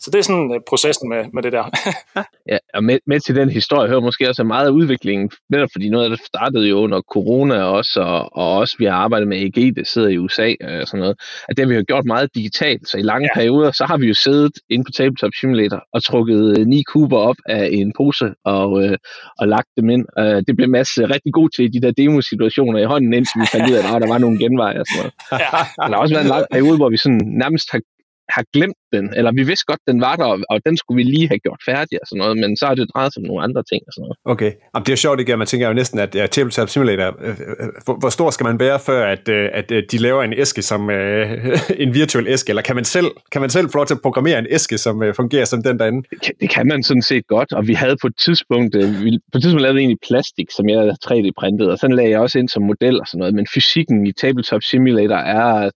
så 0.00 0.10
det 0.10 0.18
er 0.18 0.22
sådan 0.22 0.50
uh, 0.50 0.56
processen 0.68 1.08
med, 1.08 1.24
med 1.34 1.42
det 1.42 1.52
der. 1.52 1.64
ja, 2.52 2.58
og 2.74 2.84
med, 2.84 2.98
med 3.06 3.20
til 3.20 3.36
den 3.36 3.50
historie 3.50 3.88
hører 3.88 4.00
måske 4.00 4.28
også 4.28 4.44
meget 4.44 4.66
af 4.66 4.70
udviklingen, 4.70 5.30
netop 5.50 5.68
fordi 5.72 5.88
noget 5.88 6.04
af 6.04 6.10
det 6.10 6.26
startede 6.26 6.68
jo 6.68 6.76
under 6.78 7.00
corona 7.00 7.62
også, 7.62 8.00
og, 8.00 8.36
og 8.36 8.56
også 8.56 8.74
vi 8.78 8.84
har 8.84 8.92
arbejdet 8.92 9.28
med 9.28 9.38
EG, 9.42 9.76
det 9.76 9.86
sidder 9.88 10.08
i 10.08 10.18
USA 10.18 10.48
øh, 10.60 10.80
og 10.80 10.86
sådan 10.86 11.00
noget, 11.00 11.16
at 11.48 11.56
det 11.56 11.64
har 11.64 11.68
vi 11.68 11.74
jo 11.74 11.84
gjort 11.88 12.04
meget 12.04 12.34
digitalt, 12.34 12.88
så 12.88 12.98
i 12.98 13.02
lange 13.02 13.28
ja. 13.34 13.40
perioder, 13.40 13.72
så 13.72 13.84
har 13.84 13.96
vi 13.96 14.06
jo 14.06 14.14
siddet 14.14 14.52
inde 14.70 14.84
på 14.84 14.92
Tabletop 14.92 15.30
Simulator 15.40 15.82
og 15.92 16.04
trukket 16.04 16.58
øh, 16.58 16.66
ni 16.66 16.82
kuber 16.82 17.18
op 17.18 17.36
af 17.48 17.68
en 17.72 17.92
pose 17.96 18.28
og, 18.44 18.84
øh, 18.84 18.98
og 19.38 19.48
lagt 19.48 19.68
dem 19.76 19.90
ind. 19.90 20.04
Uh, 20.20 20.24
det 20.46 20.56
blev 20.56 20.68
Mads 20.68 20.98
rigtig 20.98 21.32
god 21.32 21.48
til 21.50 21.64
i 21.64 21.68
de 21.68 21.80
der 21.80 21.92
demosituationer 21.92 22.78
i 22.78 22.84
hånden, 22.84 23.14
indtil 23.14 23.40
vi 23.40 23.46
fandt 23.52 23.70
ud 23.70 23.74
af, 23.76 23.94
at 23.96 24.02
der 24.02 24.08
var 24.08 24.18
nogle 24.18 24.38
genveje 24.38 24.80
og 24.80 24.86
sådan 24.86 24.98
noget. 25.00 25.12
Ja. 25.44 25.50
Men 25.78 25.90
der 25.90 25.96
har 25.96 26.02
også 26.02 26.14
været 26.14 26.24
en 26.24 26.34
lang 26.36 26.46
periode, 26.52 26.76
hvor 26.76 26.90
vi 26.94 26.96
sådan 26.96 27.22
nærmest 27.42 27.66
har 27.72 27.80
har 28.28 28.44
glemt 28.52 28.76
den, 28.92 29.14
eller 29.16 29.32
vi 29.32 29.42
vidste 29.42 29.64
godt, 29.66 29.80
den 29.86 30.00
var 30.00 30.16
der, 30.16 30.24
og 30.50 30.60
den 30.66 30.76
skulle 30.76 30.96
vi 30.96 31.02
lige 31.02 31.28
have 31.28 31.38
gjort 31.38 31.60
færdig 31.66 31.98
og 32.02 32.06
sådan 32.08 32.18
noget, 32.22 32.36
men 32.42 32.56
så 32.56 32.66
har 32.66 32.74
det 32.74 32.90
drejet 32.94 33.12
sig 33.12 33.20
om 33.20 33.26
nogle 33.26 33.42
andre 33.42 33.62
ting 33.70 33.82
og 33.86 33.92
sådan 33.92 34.02
noget. 34.02 34.16
Okay, 34.24 34.52
Jamen, 34.74 34.86
det 34.86 34.92
er 34.92 34.96
sjovt 34.96 35.20
ikke, 35.20 35.36
man 35.36 35.46
tænker 35.46 35.68
jo 35.68 35.74
næsten, 35.74 35.98
at 35.98 36.14
ja, 36.14 36.26
Tabletop 36.26 36.68
Simulator, 36.68 37.08
øh, 37.20 37.98
hvor, 38.00 38.08
stor 38.08 38.30
skal 38.30 38.44
man 38.44 38.58
være, 38.58 38.78
før 38.80 39.06
at, 39.06 39.28
øh, 39.28 39.48
at 39.52 39.72
de 39.90 39.98
laver 39.98 40.22
en 40.22 40.32
æske 40.32 40.62
som 40.62 40.90
øh, 40.90 41.48
en 41.84 41.94
virtuel 41.94 42.26
æske, 42.28 42.50
eller 42.50 42.62
kan 42.62 42.76
man 42.76 42.84
selv, 42.84 43.10
kan 43.32 43.40
man 43.40 43.50
selv 43.50 43.68
få 43.70 43.76
lov 43.78 43.86
til 43.86 43.94
at 43.94 44.02
programmere 44.02 44.38
en 44.38 44.46
æske, 44.50 44.78
som 44.78 45.02
øh, 45.02 45.14
fungerer 45.14 45.44
som 45.44 45.62
den 45.62 45.78
derinde? 45.78 46.08
Det 46.10 46.20
kan, 46.22 46.34
det 46.40 46.50
kan 46.50 46.66
man 46.66 46.82
sådan 46.82 47.02
set 47.02 47.26
godt, 47.26 47.52
og 47.52 47.68
vi 47.68 47.74
havde 47.74 47.96
på 48.02 48.06
et 48.06 48.16
tidspunkt, 48.24 48.76
vi, 48.76 49.18
på 49.32 49.38
et 49.38 49.42
tidspunkt 49.42 49.62
lavede 49.62 49.74
vi 49.74 49.80
egentlig 49.80 49.98
plastik, 50.08 50.48
som 50.56 50.68
jeg 50.68 50.96
3D-printet, 51.06 51.70
og 51.70 51.78
sådan 51.78 51.96
lagde 51.96 52.10
jeg 52.10 52.20
også 52.20 52.38
ind 52.38 52.48
som 52.48 52.62
model 52.62 53.00
og 53.00 53.06
sådan 53.06 53.18
noget, 53.18 53.34
men 53.34 53.46
fysikken 53.54 54.06
i 54.06 54.12
Tabletop 54.12 54.62
Simulator 54.62 55.16
er 55.16 55.70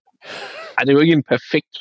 ej, 0.79 0.83
det 0.83 0.91
er 0.91 0.97
jo 0.97 1.05
ikke 1.05 1.13
en 1.13 1.29
perfekt 1.33 1.73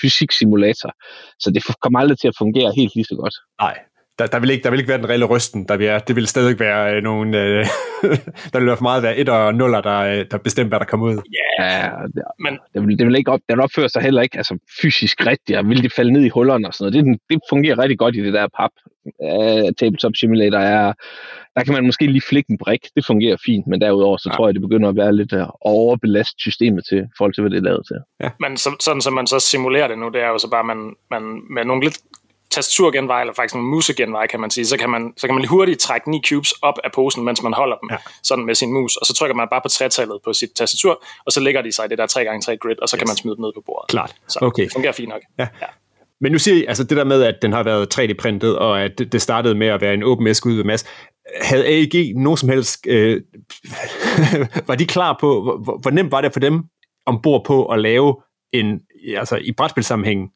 fysiksimulator, 0.00 0.90
så 1.38 1.50
det 1.50 1.62
kommer 1.82 1.98
aldrig 2.00 2.18
til 2.18 2.28
at 2.28 2.38
fungere 2.38 2.72
helt 2.76 2.94
lige 2.94 3.04
så 3.04 3.16
godt. 3.22 3.36
Nej, 3.60 3.78
der, 4.22 4.28
der, 4.28 4.40
vil 4.40 4.50
ikke, 4.50 4.62
der 4.62 4.70
vil 4.70 4.78
ikke 4.78 4.88
være 4.88 4.98
den 4.98 5.08
reelle 5.08 5.24
rysten, 5.24 5.68
der 5.68 5.76
vil, 5.76 6.02
det 6.08 6.16
vil 6.16 6.26
stadig 6.26 6.60
være 6.60 6.96
øh, 6.96 7.02
nogle, 7.02 7.42
øh, 7.42 7.66
der 8.52 8.60
vil 8.60 8.76
for 8.76 8.82
meget 8.82 9.02
være 9.02 9.16
et 9.16 9.28
og 9.28 9.54
nuller, 9.54 9.80
der, 9.80 9.98
øh, 9.98 10.26
der 10.30 10.38
bestemmer, 10.38 10.68
hvad 10.68 10.78
der 10.78 10.84
kommer 10.84 11.06
ud. 11.06 11.18
Ja, 11.58 11.90
det, 12.14 12.22
men 12.38 12.58
det 12.74 12.86
vil, 12.86 12.98
det 12.98 13.06
vil 13.06 13.16
ikke 13.16 13.30
op, 13.30 13.40
det 13.48 13.56
vil 13.56 13.60
opføre 13.60 13.88
sig 13.88 14.02
heller 14.02 14.22
ikke 14.22 14.36
altså, 14.36 14.58
fysisk 14.82 15.26
rigtigt, 15.26 15.58
og 15.58 15.68
vil 15.68 15.82
de 15.82 15.90
falde 15.90 16.12
ned 16.12 16.22
i 16.22 16.28
hullerne 16.28 16.68
og 16.68 16.74
sådan 16.74 16.92
noget. 16.92 17.06
Det, 17.06 17.20
det 17.30 17.40
fungerer 17.50 17.78
rigtig 17.78 17.98
godt 17.98 18.16
i 18.16 18.24
det 18.24 18.32
der 18.32 18.48
pap. 18.58 18.70
Uh, 19.04 19.68
Tabletop 19.78 20.12
Simulator 20.14 20.58
er, 20.58 20.92
der 21.56 21.64
kan 21.64 21.74
man 21.74 21.86
måske 21.86 22.06
lige 22.06 22.28
flikke 22.28 22.50
en 22.50 22.58
brik, 22.58 22.80
det 22.96 23.06
fungerer 23.06 23.36
fint, 23.46 23.66
men 23.66 23.80
derudover 23.80 24.16
så 24.16 24.28
ja. 24.30 24.36
tror 24.36 24.48
jeg, 24.48 24.54
det 24.54 24.62
begynder 24.62 24.88
at 24.88 24.96
være 24.96 25.16
lidt 25.16 25.32
at 25.32 25.50
overbelaste 25.60 26.34
systemet 26.38 26.84
til 26.88 27.08
forhold 27.16 27.34
til, 27.34 27.42
hvad 27.42 27.50
det 27.50 27.58
er 27.58 27.62
lavet 27.62 27.86
til. 27.86 27.96
Ja. 28.22 28.30
Men 28.40 28.56
så, 28.56 28.70
sådan 28.80 29.00
som 29.00 29.12
man 29.12 29.26
så 29.26 29.38
simulerer 29.40 29.88
det 29.88 29.98
nu, 29.98 30.08
det 30.08 30.22
er 30.22 30.28
jo 30.28 30.38
så 30.38 30.50
bare, 30.50 30.64
man, 30.64 30.94
man 31.10 31.22
med 31.54 31.64
nogle 31.64 31.84
lidt 31.84 31.98
tastaturgenvej, 32.52 33.20
eller 33.20 33.34
faktisk 33.34 33.54
en 33.54 33.62
musegenvej, 33.62 34.26
kan 34.26 34.40
man 34.40 34.50
sige, 34.50 34.66
så 34.66 34.76
kan 34.76 34.90
man, 34.90 35.12
så 35.16 35.26
kan 35.26 35.34
man 35.34 35.40
lige 35.42 35.50
hurtigt 35.50 35.80
trække 35.80 36.10
ni 36.10 36.22
cubes 36.28 36.52
op 36.52 36.78
af 36.84 36.92
posen, 36.92 37.24
mens 37.24 37.42
man 37.42 37.52
holder 37.52 37.76
dem 37.76 37.88
ja. 37.90 37.96
sådan 38.22 38.44
med 38.44 38.54
sin 38.54 38.72
mus, 38.72 38.96
og 38.96 39.06
så 39.06 39.14
trykker 39.14 39.34
man 39.34 39.48
bare 39.50 39.60
på 39.64 39.68
tretallet 39.68 40.18
på 40.24 40.32
sit 40.32 40.50
tastatur, 40.56 41.04
og 41.26 41.32
så 41.32 41.40
lægger 41.40 41.62
de 41.62 41.72
sig 41.72 41.84
i 41.84 41.88
det 41.88 41.98
der 41.98 42.06
3x3 42.06 42.56
grid, 42.56 42.78
og 42.82 42.88
så 42.88 42.96
yes. 42.96 43.00
kan 43.00 43.08
man 43.08 43.16
smide 43.16 43.36
dem 43.36 43.42
ned 43.42 43.52
på 43.56 43.62
bordet. 43.66 43.90
Klart. 43.90 44.14
Så 44.28 44.38
okay. 44.42 44.64
det 44.64 44.72
fungerer 44.72 44.92
fint 44.92 45.08
nok. 45.08 45.20
Ja. 45.38 45.48
ja. 45.62 45.66
Men 46.20 46.32
nu 46.32 46.38
siger 46.38 46.56
I, 46.56 46.64
altså 46.64 46.84
det 46.84 46.96
der 46.96 47.04
med, 47.04 47.22
at 47.22 47.34
den 47.42 47.52
har 47.52 47.62
været 47.62 47.98
3D-printet, 47.98 48.58
og 48.58 48.82
at 48.82 48.98
det 48.98 49.22
startede 49.22 49.54
med 49.54 49.66
at 49.66 49.80
være 49.80 49.94
en 49.94 50.02
åben 50.02 50.26
æske 50.26 50.46
ud 50.46 50.54
ved 50.54 50.64
masse. 50.64 50.86
Havde 51.40 51.66
AEG 51.66 52.16
nogen 52.16 52.36
som 52.36 52.48
helst, 52.48 52.86
øh, 52.88 53.22
var 54.68 54.74
de 54.74 54.86
klar 54.86 55.16
på, 55.20 55.42
hvor, 55.42 55.78
hvor 55.78 55.90
nemt 55.90 56.12
var 56.12 56.20
det 56.20 56.32
for 56.32 56.40
dem 56.40 56.62
ombord 57.06 57.44
på 57.44 57.66
at 57.66 57.78
lave 57.78 58.16
en, 58.52 58.80
altså 59.16 59.36
i 59.36 59.52
brætspilsammenhæng, 59.52 60.30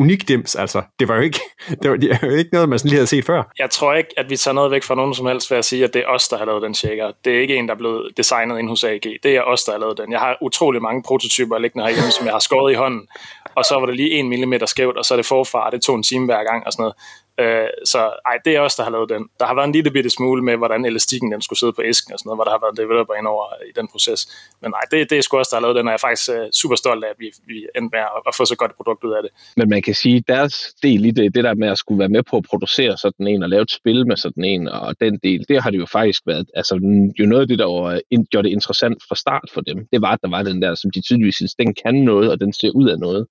unik 0.00 0.28
dims, 0.28 0.56
altså. 0.56 0.82
Det 1.00 1.08
var 1.08 1.16
jo 1.16 1.20
ikke, 1.20 1.40
det 1.82 1.90
var, 1.90 1.96
det 1.96 2.10
var 2.22 2.28
jo 2.28 2.34
ikke 2.34 2.50
noget, 2.52 2.68
man 2.68 2.78
sådan 2.78 2.88
lige 2.88 2.96
havde 2.96 3.06
set 3.06 3.24
før. 3.24 3.42
Jeg 3.58 3.70
tror 3.70 3.94
ikke, 3.94 4.10
at 4.16 4.30
vi 4.30 4.36
tager 4.36 4.54
noget 4.54 4.70
væk 4.70 4.82
fra 4.82 4.94
nogen 4.94 5.14
som 5.14 5.26
helst 5.26 5.50
ved 5.50 5.58
at 5.58 5.64
sige, 5.64 5.84
at 5.84 5.94
det 5.94 6.02
er 6.02 6.06
os, 6.06 6.28
der 6.28 6.38
har 6.38 6.44
lavet 6.44 6.62
den 6.62 6.74
shaker. 6.74 7.12
Det 7.24 7.36
er 7.36 7.40
ikke 7.40 7.56
en, 7.56 7.68
der 7.68 7.74
er 7.74 7.78
blevet 7.78 8.12
designet 8.16 8.58
ind 8.58 8.68
hos 8.68 8.84
AG. 8.84 9.02
Det 9.22 9.36
er 9.36 9.42
os, 9.42 9.64
der 9.64 9.72
har 9.72 9.78
lavet 9.78 9.98
den. 9.98 10.12
Jeg 10.12 10.20
har 10.20 10.36
utrolig 10.42 10.82
mange 10.82 11.02
prototyper 11.02 11.58
liggende 11.58 11.86
herhjemme, 11.86 12.10
som 12.10 12.26
jeg 12.26 12.34
har 12.34 12.40
skåret 12.40 12.72
i 12.72 12.74
hånden. 12.74 13.08
Og 13.54 13.64
så 13.64 13.74
var 13.74 13.86
det 13.86 13.96
lige 13.96 14.10
en 14.10 14.28
millimeter 14.28 14.66
skævt, 14.66 14.96
og 14.96 15.04
så 15.04 15.14
er 15.14 15.16
det 15.16 15.26
forfra, 15.26 15.70
det 15.70 15.82
tog 15.82 15.96
en 15.96 16.02
time 16.02 16.24
hver 16.24 16.44
gang 16.44 16.66
og 16.66 16.72
sådan 16.72 16.82
noget. 16.82 16.94
Øh, 17.40 17.68
så 17.84 18.00
ej, 18.30 18.36
det 18.44 18.52
er 18.56 18.60
også 18.60 18.76
der 18.78 18.84
har 18.88 18.94
lavet 18.96 19.08
den. 19.08 19.22
Der 19.40 19.46
har 19.46 19.54
været 19.54 19.66
en 19.66 19.72
lille 19.72 19.90
bitte 19.90 20.10
smule 20.10 20.42
med, 20.48 20.56
hvordan 20.56 20.84
elastikken 20.84 21.32
den 21.32 21.42
skulle 21.42 21.58
sidde 21.58 21.72
på 21.72 21.82
æsken 21.90 22.12
og 22.12 22.18
sådan 22.18 22.28
noget, 22.28 22.36
hvor 22.36 22.44
der 22.44 22.54
har 22.56 22.62
været 22.64 22.76
developer 22.82 23.14
ind 23.14 23.26
over 23.26 23.44
i 23.70 23.72
den 23.78 23.88
proces. 23.92 24.20
Men 24.62 24.70
nej, 24.70 24.84
det, 24.90 25.10
det 25.10 25.18
er 25.18 25.22
sgu 25.22 25.38
også, 25.38 25.50
der 25.52 25.56
har 25.56 25.66
lavet 25.66 25.76
den, 25.76 25.86
og 25.86 25.90
jeg 25.92 26.00
er 26.00 26.06
faktisk 26.08 26.30
uh, 26.30 26.50
super 26.60 26.76
stolt 26.82 27.04
af, 27.04 27.10
at 27.14 27.18
vi, 27.18 27.28
vi 27.50 27.56
endte 27.76 27.90
med 27.96 28.02
at, 28.16 28.20
at 28.28 28.34
få 28.38 28.44
så 28.44 28.56
godt 28.60 28.70
et 28.70 28.76
produkt 28.80 29.04
ud 29.04 29.12
af 29.18 29.22
det. 29.24 29.30
Men 29.56 29.68
man 29.74 29.82
kan 29.82 29.94
sige, 29.94 30.24
deres 30.28 30.54
del 30.82 31.00
i 31.04 31.10
det, 31.10 31.34
det 31.34 31.44
der 31.44 31.54
med 31.54 31.68
at 31.68 31.78
skulle 31.78 31.98
være 31.98 32.14
med 32.16 32.22
på 32.30 32.36
at 32.36 32.44
producere 32.50 32.96
sådan 32.96 33.26
en, 33.32 33.42
og 33.42 33.48
lave 33.48 33.62
et 33.62 33.72
spil 33.80 34.06
med 34.06 34.16
sådan 34.16 34.44
en, 34.44 34.68
og 34.68 35.00
den 35.00 35.18
del, 35.26 35.40
det 35.48 35.62
har 35.62 35.70
det 35.70 35.78
jo 35.78 35.86
faktisk 35.86 36.22
været, 36.26 36.46
altså 36.54 36.74
jo 37.18 37.26
noget 37.26 37.42
af 37.42 37.48
det, 37.48 37.58
der 37.58 37.68
var, 37.76 38.00
gjorde 38.30 38.46
det 38.48 38.52
interessant 38.52 38.98
fra 39.08 39.16
start 39.24 39.48
for 39.54 39.60
dem, 39.60 39.78
det 39.92 40.02
var, 40.02 40.12
at 40.12 40.22
der 40.22 40.30
var 40.30 40.42
den 40.42 40.62
der, 40.62 40.74
som 40.74 40.90
de 40.90 41.00
tydeligvis 41.00 41.34
synes, 41.34 41.54
den 41.54 41.74
kan 41.84 41.94
noget, 41.94 42.30
og 42.32 42.40
den 42.40 42.52
ser 42.52 42.70
ud 42.70 42.88
af 42.88 42.98
noget. 42.98 43.26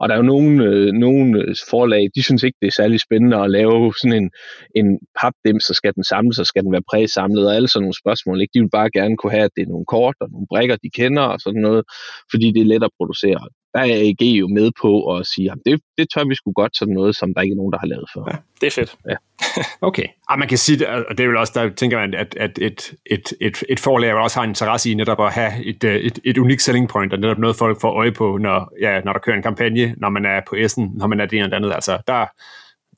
Og 0.00 0.08
der 0.08 0.14
er 0.14 0.18
jo 0.18 0.32
nogle, 0.34 0.64
øh, 0.64 0.92
nogle 0.92 1.40
øh, 1.40 1.54
forlag, 1.70 2.08
de 2.14 2.22
synes 2.22 2.42
ikke, 2.42 2.58
det 2.60 2.66
er 2.66 2.72
særlig 2.80 3.00
spændende 3.00 3.36
at 3.36 3.50
lave 3.50 3.94
sådan 4.00 4.22
en, 4.22 4.30
en 4.74 4.98
papdem, 5.20 5.60
så 5.60 5.74
skal 5.74 5.94
den 5.94 6.04
samles, 6.04 6.36
så 6.36 6.44
skal 6.44 6.62
den 6.62 6.72
være 6.72 6.88
præsamlet, 6.90 7.46
og 7.48 7.54
alle 7.54 7.68
sådan 7.68 7.82
nogle 7.82 8.00
spørgsmål. 8.02 8.40
Ikke? 8.40 8.52
De 8.54 8.60
vil 8.60 8.70
bare 8.70 8.90
gerne 8.90 9.16
kunne 9.16 9.32
have, 9.36 9.44
at 9.44 9.54
det 9.56 9.62
er 9.62 9.72
nogle 9.74 9.86
kort 9.94 10.16
og 10.20 10.28
nogle 10.30 10.46
brækker, 10.50 10.76
de 10.76 10.90
kender 10.90 11.22
og 11.22 11.40
sådan 11.40 11.60
noget, 11.60 11.84
fordi 12.30 12.46
det 12.52 12.60
er 12.60 12.70
let 12.72 12.84
at 12.84 12.96
producere 12.98 13.40
der 13.76 13.82
er 13.82 14.08
AG 14.08 14.22
jo 14.22 14.48
med 14.48 14.70
på 14.80 15.16
at 15.16 15.26
sige, 15.26 15.50
at 15.52 15.58
det, 15.66 15.80
det 15.98 16.06
tør 16.14 16.24
vi 16.28 16.34
sgu 16.34 16.52
godt 16.52 16.76
sådan 16.76 16.94
noget, 16.94 17.16
som 17.16 17.34
der 17.34 17.40
ikke 17.40 17.52
er 17.52 17.56
nogen, 17.56 17.72
der 17.72 17.78
har 17.78 17.86
lavet 17.86 18.08
før. 18.14 18.22
Ja, 18.30 18.36
det 18.60 18.66
er 18.66 18.70
fedt. 18.70 18.96
Ja. 19.10 19.16
okay. 19.88 20.06
Og 20.30 20.38
man 20.38 20.48
kan 20.48 20.58
sige, 20.58 20.88
og 21.08 21.18
det 21.18 21.24
er 21.24 21.28
vel 21.28 21.36
også, 21.36 21.52
der 21.56 21.74
tænker 21.74 21.98
man, 21.98 22.14
at, 22.14 22.36
at 22.40 22.58
et, 22.58 22.94
et, 23.06 23.32
et, 23.40 23.64
et 23.68 23.80
forlag 23.80 24.14
også 24.14 24.38
har 24.38 24.44
en 24.44 24.50
interesse 24.50 24.90
i 24.90 24.94
netop 24.94 25.20
at 25.20 25.32
have 25.32 25.64
et, 25.64 25.84
et, 25.84 26.18
et 26.24 26.38
unikt 26.38 26.62
selling 26.62 26.88
point, 26.88 27.12
og 27.12 27.18
netop 27.18 27.38
noget 27.38 27.56
folk 27.56 27.80
får 27.80 27.92
øje 27.92 28.12
på, 28.12 28.36
når, 28.36 28.72
ja, 28.80 29.00
når 29.00 29.12
der 29.12 29.20
kører 29.20 29.36
en 29.36 29.42
kampagne, 29.42 29.94
når 29.96 30.08
man 30.08 30.24
er 30.24 30.40
på 30.48 30.56
S'en, 30.56 30.98
når 30.98 31.06
man 31.06 31.20
er 31.20 31.26
det 31.26 31.36
ene 31.36 31.44
eller 31.44 31.56
andet. 31.56 31.72
Altså, 31.72 31.98
der, 32.06 32.26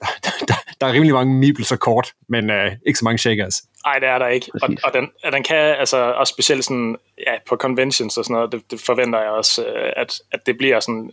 der, 0.25 0.33
der, 0.49 0.58
der 0.81 0.87
er 0.87 0.93
rimelig 0.93 1.15
mange 1.15 1.35
meebles 1.35 1.73
og 1.73 1.79
kort, 1.79 2.13
men 2.29 2.51
uh, 2.51 2.73
ikke 2.87 2.99
så 2.99 3.05
mange 3.05 3.19
shakers. 3.19 3.63
Nej, 3.87 3.99
det 3.99 4.09
er 4.09 4.19
der 4.19 4.27
ikke. 4.27 4.51
Og, 4.63 4.69
og 4.85 4.93
den, 4.95 5.11
den 5.33 5.43
kan 5.43 5.57
altså 5.57 5.97
også 5.97 6.31
specielt 6.31 6.65
sådan, 6.65 6.97
ja, 7.27 7.33
på 7.49 7.57
conventions 7.57 8.17
og 8.17 8.25
sådan 8.25 8.35
noget, 8.35 8.53
det, 8.53 8.71
det 8.71 8.81
forventer 8.81 9.21
jeg 9.21 9.31
også, 9.31 9.65
øh, 9.65 9.93
at, 9.97 10.21
at 10.33 10.47
det 10.47 10.59
bliver 10.59 10.81
sådan 10.81 11.11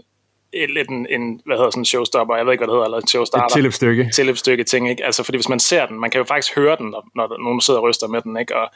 lidt 0.70 0.90
en, 0.90 1.08
en, 1.10 1.42
hvad 1.46 1.58
hedder 1.58 1.70
sådan 1.70 1.82
en 1.82 1.86
showstopper, 1.86 2.36
jeg 2.36 2.46
ved 2.46 2.54
ikke, 2.54 2.60
hvad 2.60 2.68
det 2.68 2.76
hedder, 2.76 2.86
eller 2.86 2.98
en 2.98 3.08
showstarter. 3.08 3.46
Et 3.46 3.52
tilløbsstykke. 3.52 4.10
Tilløbsstykke 4.14 4.64
ting, 4.64 4.90
ikke? 4.90 5.06
Altså, 5.06 5.24
fordi 5.24 5.38
hvis 5.38 5.50
man 5.50 5.60
ser 5.60 5.86
den, 5.86 6.00
man 6.00 6.10
kan 6.10 6.20
jo 6.20 6.26
faktisk 6.26 6.56
høre 6.56 6.78
den, 6.78 6.90
når, 6.90 7.08
når 7.16 7.44
nogen 7.44 7.62
sidder 7.62 7.80
og 7.80 7.84
ryster 7.90 8.08
med 8.08 8.22
den, 8.22 8.38
ikke? 8.38 8.56
Og 8.56 8.70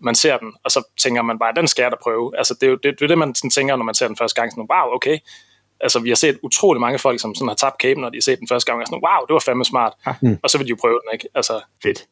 man 0.00 0.14
ser 0.14 0.36
den, 0.36 0.52
og 0.64 0.70
så 0.70 0.82
tænker 0.98 1.22
man 1.22 1.38
bare, 1.38 1.52
den 1.56 1.68
skal 1.68 1.82
jeg 1.82 1.90
da 1.90 1.96
prøve. 2.02 2.38
Altså, 2.38 2.54
det 2.54 2.66
er 2.66 2.70
jo 2.70 2.76
det, 2.76 2.94
det, 2.98 3.02
er 3.02 3.08
det 3.08 3.18
man 3.18 3.34
sådan 3.34 3.50
tænker, 3.50 3.76
når 3.76 3.84
man 3.84 3.94
ser 3.94 4.06
den 4.06 4.16
første 4.16 4.40
gang. 4.40 4.52
Sådan, 4.52 4.66
wow, 4.70 4.94
okay, 4.94 5.18
altså 5.84 5.98
vi 5.98 6.08
har 6.08 6.16
set 6.16 6.38
utrolig 6.42 6.80
mange 6.80 6.98
folk, 6.98 7.20
som 7.20 7.34
sådan 7.34 7.48
har 7.48 7.54
tabt 7.54 7.78
kæben, 7.78 8.00
når 8.00 8.08
de 8.08 8.16
har 8.16 8.22
set 8.22 8.38
den 8.38 8.48
første 8.48 8.70
gang, 8.70 8.80
og 8.80 8.86
sådan, 8.86 9.02
wow, 9.06 9.26
det 9.26 9.32
var 9.32 9.42
fandme 9.46 9.64
smart. 9.64 9.92
Mm. 10.22 10.38
Og 10.42 10.50
så 10.50 10.58
vil 10.58 10.66
de 10.66 10.70
jo 10.70 10.76
prøve 10.80 11.00
den, 11.02 11.10
ikke? 11.12 11.28
Altså. 11.34 11.60
Fedt. 11.82 12.04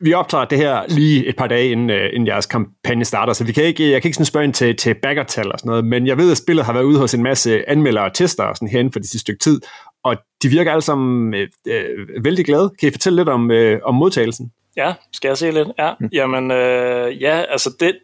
Vi 0.00 0.12
optager 0.12 0.44
det 0.44 0.58
her 0.58 0.82
lige 0.88 1.26
et 1.26 1.36
par 1.36 1.46
dage 1.46 1.70
inden, 1.70 1.90
uh, 1.90 2.06
inden 2.12 2.26
jeres 2.26 2.46
kampagne 2.46 3.04
starter, 3.04 3.32
så 3.32 3.44
vi 3.44 3.52
kan 3.52 3.64
ikke, 3.64 3.90
jeg 3.90 4.02
kan 4.02 4.08
ikke 4.08 4.16
sådan 4.16 4.26
spørge 4.26 4.44
ind 4.44 4.54
til, 4.54 4.76
til 4.76 4.94
baggertal 5.02 5.52
og 5.52 5.58
sådan 5.58 5.70
noget, 5.70 5.84
men 5.84 6.06
jeg 6.06 6.16
ved, 6.18 6.30
at 6.30 6.36
spillet 6.36 6.64
har 6.64 6.72
været 6.72 6.84
ude 6.84 6.98
hos 6.98 7.14
en 7.14 7.22
masse 7.22 7.68
anmeldere 7.70 8.04
og 8.04 8.14
tester 8.14 8.54
sådan 8.54 8.68
herinde 8.68 8.92
for 8.92 8.98
det 8.98 9.08
sidste 9.08 9.20
stykke 9.20 9.40
tid, 9.40 9.60
og 10.04 10.16
de 10.42 10.48
virker 10.48 10.72
alle 10.72 10.82
sammen 10.82 11.34
øh, 11.34 11.48
øh, 11.66 12.24
vældig 12.24 12.44
glade. 12.44 12.72
Kan 12.80 12.88
I 12.88 12.92
fortælle 12.92 13.16
lidt 13.16 13.28
om, 13.28 13.50
øh, 13.50 13.80
om 13.84 13.94
modtagelsen? 13.94 14.52
Ja, 14.76 14.94
skal 15.12 15.28
jeg 15.28 15.38
se 15.38 15.50
lidt? 15.50 15.68
Ja, 15.78 15.92
mm. 16.00 16.08
jamen, 16.12 16.50
øh, 16.50 17.22
ja, 17.22 17.42
altså 17.48 17.70
det, 17.80 17.98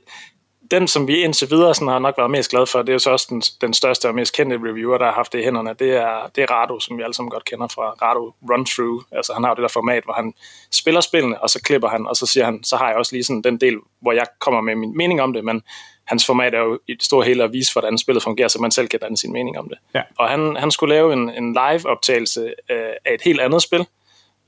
den, 0.74 0.88
som 0.88 1.08
vi 1.08 1.16
indtil 1.16 1.50
videre 1.50 1.74
sådan, 1.74 1.88
har 1.88 1.98
nok 1.98 2.18
været 2.18 2.30
mest 2.30 2.50
glad 2.50 2.66
for, 2.66 2.78
det 2.78 2.88
er 2.88 2.92
jo 2.92 2.98
så 2.98 3.10
også 3.10 3.26
den, 3.30 3.40
den 3.40 3.74
største 3.74 4.08
og 4.08 4.14
mest 4.14 4.36
kendte 4.36 4.56
reviewer, 4.56 4.98
der 4.98 5.04
har 5.04 5.12
haft 5.12 5.32
det 5.32 5.40
i 5.40 5.42
hænderne. 5.42 5.74
Det 5.78 5.90
er, 5.90 6.30
det 6.36 6.42
er 6.42 6.50
Rado, 6.50 6.80
som 6.80 6.98
vi 6.98 7.02
alle 7.02 7.14
sammen 7.14 7.30
godt 7.30 7.44
kender 7.44 7.68
fra 7.68 7.82
Rado 7.82 8.34
Run 8.50 8.66
Through. 8.66 9.02
Altså 9.12 9.32
han 9.34 9.44
har 9.44 9.50
jo 9.50 9.54
det 9.54 9.62
der 9.62 9.68
format, 9.68 10.04
hvor 10.04 10.14
han 10.14 10.34
spiller 10.72 11.00
spillene, 11.00 11.40
og 11.42 11.50
så 11.50 11.60
klipper 11.62 11.88
han, 11.88 12.06
og 12.06 12.16
så 12.16 12.26
siger 12.26 12.44
han, 12.44 12.64
så 12.64 12.76
har 12.76 12.88
jeg 12.88 12.96
også 12.96 13.14
lige 13.14 13.24
sådan 13.24 13.42
den 13.42 13.60
del, 13.60 13.76
hvor 14.00 14.12
jeg 14.12 14.26
kommer 14.40 14.60
med 14.60 14.74
min 14.74 14.96
mening 14.96 15.22
om 15.22 15.32
det, 15.32 15.44
men 15.44 15.62
hans 16.04 16.26
format 16.26 16.54
er 16.54 16.60
jo 16.60 16.78
i 16.88 16.94
det 16.94 17.02
store 17.02 17.24
hele 17.24 17.44
at 17.44 17.52
vise, 17.52 17.72
hvordan 17.72 17.98
spillet 17.98 18.22
fungerer, 18.22 18.48
så 18.48 18.58
man 18.58 18.70
selv 18.70 18.88
kan 18.88 19.00
danne 19.00 19.16
sin 19.16 19.32
mening 19.32 19.58
om 19.58 19.68
det. 19.68 19.78
Ja. 19.94 20.02
Og 20.18 20.28
han, 20.28 20.56
han 20.56 20.70
skulle 20.70 20.94
lave 20.94 21.12
en, 21.12 21.30
en 21.30 21.52
live-optagelse 21.52 22.54
øh, 22.70 22.92
af 23.04 23.14
et 23.14 23.22
helt 23.22 23.40
andet 23.40 23.62
spil, 23.62 23.86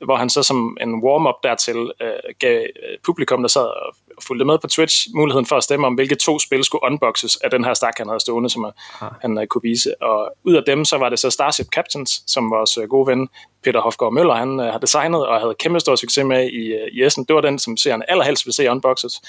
hvor 0.05 0.17
han 0.17 0.31
så 0.31 0.43
som 0.43 0.77
en 0.81 1.03
warm-up 1.05 1.35
dertil 1.43 1.91
øh, 2.01 2.35
gav 2.39 2.61
øh, 2.61 2.99
publikum, 3.05 3.43
der 3.43 3.49
sad 3.49 3.63
og 3.63 3.95
fulgte 4.23 4.45
med 4.45 4.59
på 4.59 4.67
Twitch, 4.67 5.09
muligheden 5.15 5.47
for 5.47 5.57
at 5.57 5.63
stemme 5.63 5.87
om, 5.87 5.95
hvilke 5.95 6.15
to 6.15 6.39
spil 6.39 6.65
skulle 6.65 6.85
unboxes 6.85 7.37
af 7.37 7.51
den 7.51 7.65
her 7.65 7.75
stak, 7.75 7.99
han 7.99 8.09
havde 8.09 8.21
stående, 8.21 8.51
som 8.51 8.65
ah. 8.65 8.73
han 9.21 9.39
uh, 9.39 9.45
kunne 9.45 9.63
vise. 9.63 10.03
Og 10.03 10.33
ud 10.45 10.55
af 10.55 10.63
dem, 10.67 10.85
så 10.85 10.99
var 10.99 11.09
det 11.09 11.19
så 11.19 11.31
Starship 11.31 11.67
Captains, 11.67 12.23
som 12.27 12.51
vores 12.51 12.79
uh, 12.79 12.85
gode 12.85 13.07
ven 13.07 13.29
Peter 13.65 13.81
Hofgaard 13.81 14.13
Møller, 14.13 14.35
han 14.35 14.61
uh, 14.61 14.67
har 14.67 14.79
designet 14.79 15.27
og 15.27 15.41
havde 15.41 15.55
kæmpe 15.59 15.81
stor 15.81 15.97
succes 15.97 16.25
med 16.25 16.51
i, 16.51 16.75
uh, 16.75 16.89
i 16.93 17.05
Essen. 17.05 17.25
Det 17.25 17.35
var 17.35 17.41
den, 17.41 17.59
som 17.59 17.77
seeren 17.77 18.03
allerhelst 18.09 18.47
vil 18.47 18.55
se 18.55 18.71
unboxes. 18.71 19.21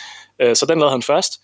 Uh, 0.43 0.53
så 0.53 0.65
den 0.69 0.79
lavede 0.79 0.91
han 0.91 1.01
først. 1.01 1.41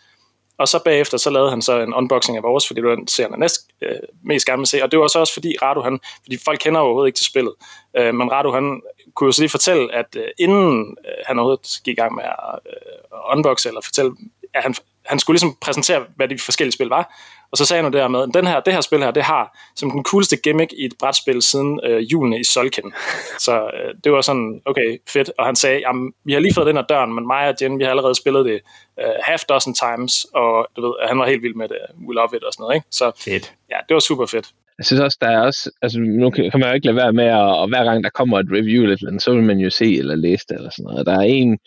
Og 0.58 0.68
så 0.68 0.80
bagefter, 0.86 1.18
så 1.18 1.30
lavede 1.30 1.50
han 1.50 1.62
så 1.62 1.80
en 1.80 1.94
unboxing 1.94 2.38
af 2.38 2.44
vores, 2.44 2.68
fordi 2.68 2.82
det 2.82 2.90
var 2.90 2.96
den 2.96 3.08
seerne 3.08 3.38
næst 3.38 3.68
øh, 3.82 3.96
mest 4.24 4.46
gerne 4.46 4.60
vil 4.60 4.68
se. 4.68 4.84
Og 4.84 4.92
det 4.92 5.00
var 5.00 5.08
så 5.08 5.20
også 5.20 5.34
fordi 5.34 5.56
Radu, 5.62 5.82
han, 5.82 6.00
fordi 6.24 6.38
folk 6.46 6.60
kender 6.60 6.80
overhovedet 6.80 7.08
ikke 7.08 7.18
til 7.18 7.26
spillet. 7.26 7.54
Øh, 7.98 8.16
men 8.16 8.32
Radu, 8.32 8.52
han 8.52 8.82
kunne 9.16 9.28
jo 9.28 9.32
så 9.32 9.42
lige 9.42 9.50
fortælle, 9.50 9.94
at 9.94 10.16
øh, 10.18 10.28
inden 10.40 10.98
øh, 11.06 11.14
han 11.28 11.40
overhovedet 11.40 11.82
gik 11.84 11.98
i 11.98 12.02
gang 12.02 12.16
med 12.16 12.24
at 12.24 12.60
øh, 12.66 13.38
unboxe, 13.38 13.70
eller 13.70 13.82
fortælle, 13.82 14.12
at 14.54 14.64
han, 14.64 14.76
han 15.06 15.20
skulle 15.20 15.36
ligesom 15.36 15.58
præsentere, 15.62 16.06
hvad 16.16 16.28
de 16.28 16.40
forskellige 16.40 16.74
spil 16.74 16.88
var. 16.88 17.16
Og 17.54 17.58
så 17.58 17.66
sagde 17.66 17.84
han 17.84 17.94
jo 17.94 18.00
der 18.00 18.08
med, 18.08 18.28
den 18.34 18.48
her, 18.48 18.60
det 18.60 18.74
her 18.74 18.82
spil 18.82 19.00
her, 19.00 19.12
det 19.12 19.24
har 19.24 19.58
som 19.76 19.92
den 19.92 20.04
cooleste 20.04 20.38
gimmick 20.38 20.74
i 20.78 20.86
et 20.86 20.94
brætspil 21.00 21.42
siden 21.42 21.80
øh, 21.84 22.02
julene 22.12 22.40
i 22.40 22.44
Solken. 22.44 22.94
Så 23.46 23.54
øh, 23.78 23.94
det 24.04 24.12
var 24.12 24.22
sådan, 24.22 24.62
okay, 24.66 24.98
fedt. 25.10 25.32
Og 25.38 25.46
han 25.46 25.56
sagde, 25.56 25.80
jamen, 25.88 26.14
vi 26.26 26.34
har 26.34 26.40
lige 26.40 26.54
fået 26.54 26.68
den 26.68 26.76
her 26.76 26.84
døren, 26.84 27.14
men 27.14 27.28
mig 27.28 27.50
og 27.50 27.56
Jen, 27.62 27.80
vi 27.80 27.84
har 27.84 27.90
allerede 27.90 28.16
spillet 28.16 28.46
det 28.46 28.60
øh, 29.00 29.16
half 29.24 29.42
dozen 29.50 29.74
times, 29.74 30.26
og 30.34 30.68
du 30.76 30.82
ved, 30.82 30.94
han 31.08 31.20
var 31.20 31.28
helt 31.28 31.44
vild 31.44 31.56
med 31.56 31.68
det, 31.68 31.78
we 32.08 32.14
love 32.14 32.30
it 32.36 32.44
og 32.44 32.54
sådan 32.54 32.64
noget. 32.64 32.76
Ikke? 32.76 32.88
Så 32.92 33.12
fedt. 33.26 33.54
ja, 33.70 33.78
det 33.88 33.94
var 33.94 34.00
super 34.00 34.26
fedt. 34.26 34.48
Jeg 34.78 34.86
synes 34.86 35.02
også, 35.02 35.18
der 35.22 35.28
er 35.28 35.42
også, 35.42 35.72
altså 35.82 36.00
nu 36.00 36.30
kan 36.30 36.52
man 36.60 36.70
jo 36.70 36.74
ikke 36.74 36.86
lade 36.86 36.98
være 36.98 37.14
med, 37.14 37.26
at, 37.26 37.58
og 37.62 37.68
hver 37.68 37.84
gang 37.84 38.04
der 38.04 38.10
kommer 38.10 38.40
et 38.40 38.48
review 38.52 38.84
eller 38.84 38.98
andet, 39.08 39.22
så 39.22 39.34
vil 39.34 39.44
man 39.44 39.60
jo 39.60 39.70
se 39.70 39.98
eller 39.98 40.16
læse 40.16 40.46
det 40.50 40.56
eller 40.56 40.70
sådan 40.70 40.86
noget. 40.90 41.06
Der 41.06 41.16
er 41.16 41.28
en, 41.40 41.60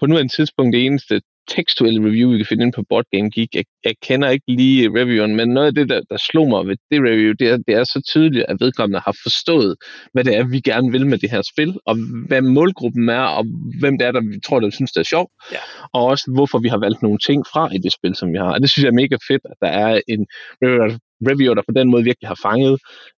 på 0.00 0.06
nu 0.06 0.18
en 0.18 0.28
tidspunkt 0.28 0.74
det 0.74 0.86
eneste 0.86 1.20
tekstuelle 1.48 2.00
review, 2.08 2.30
vi 2.30 2.36
kan 2.36 2.46
finde 2.46 2.64
ind 2.64 2.72
på 2.72 2.84
Board 2.88 3.04
Game 3.12 3.30
Geek. 3.30 3.54
Jeg, 3.54 3.64
jeg 3.84 3.94
kender 4.02 4.28
ikke 4.28 4.44
lige 4.48 4.88
reviewen, 4.88 5.36
men 5.36 5.48
noget 5.48 5.66
af 5.66 5.74
det, 5.74 5.88
der, 5.88 6.00
der 6.10 6.16
slog 6.16 6.48
mig 6.48 6.66
ved 6.66 6.76
det 6.90 7.00
review, 7.00 7.32
det 7.38 7.48
er, 7.48 7.56
det 7.56 7.74
er 7.74 7.84
så 7.84 8.02
tydeligt, 8.08 8.44
at 8.48 8.56
vedkommende 8.60 9.00
har 9.04 9.16
forstået, 9.22 9.76
hvad 10.12 10.24
det 10.24 10.36
er, 10.36 10.44
vi 10.44 10.60
gerne 10.60 10.92
vil 10.92 11.06
med 11.06 11.18
det 11.18 11.30
her 11.30 11.42
spil, 11.52 11.78
og 11.86 11.96
hvad 12.28 12.42
målgruppen 12.42 13.08
er, 13.08 13.26
og 13.38 13.44
hvem 13.80 13.98
det 13.98 14.06
er, 14.06 14.12
der 14.12 14.20
vi 14.20 14.40
tror, 14.46 14.60
der 14.60 14.70
synes, 14.70 14.92
det 14.92 15.00
er 15.00 15.04
sjovt, 15.14 15.30
ja. 15.52 15.58
og 15.92 16.04
også 16.04 16.30
hvorfor 16.34 16.58
vi 16.58 16.68
har 16.68 16.78
valgt 16.78 17.02
nogle 17.02 17.18
ting 17.18 17.44
fra 17.52 17.74
i 17.74 17.78
det 17.78 17.92
spil, 17.92 18.14
som 18.14 18.32
vi 18.32 18.38
har. 18.38 18.52
Og 18.52 18.60
det 18.60 18.70
synes 18.70 18.84
jeg 18.84 18.90
er 18.90 19.02
mega 19.02 19.16
fedt, 19.28 19.42
at 19.44 19.56
der 19.60 19.68
er 19.68 20.00
en 20.08 20.26
review, 20.62 20.98
reviewer, 21.30 21.54
der 21.54 21.62
på 21.68 21.74
den 21.80 21.88
måde 21.92 22.04
virkelig 22.10 22.28
har 22.28 22.40
fanget 22.48 22.74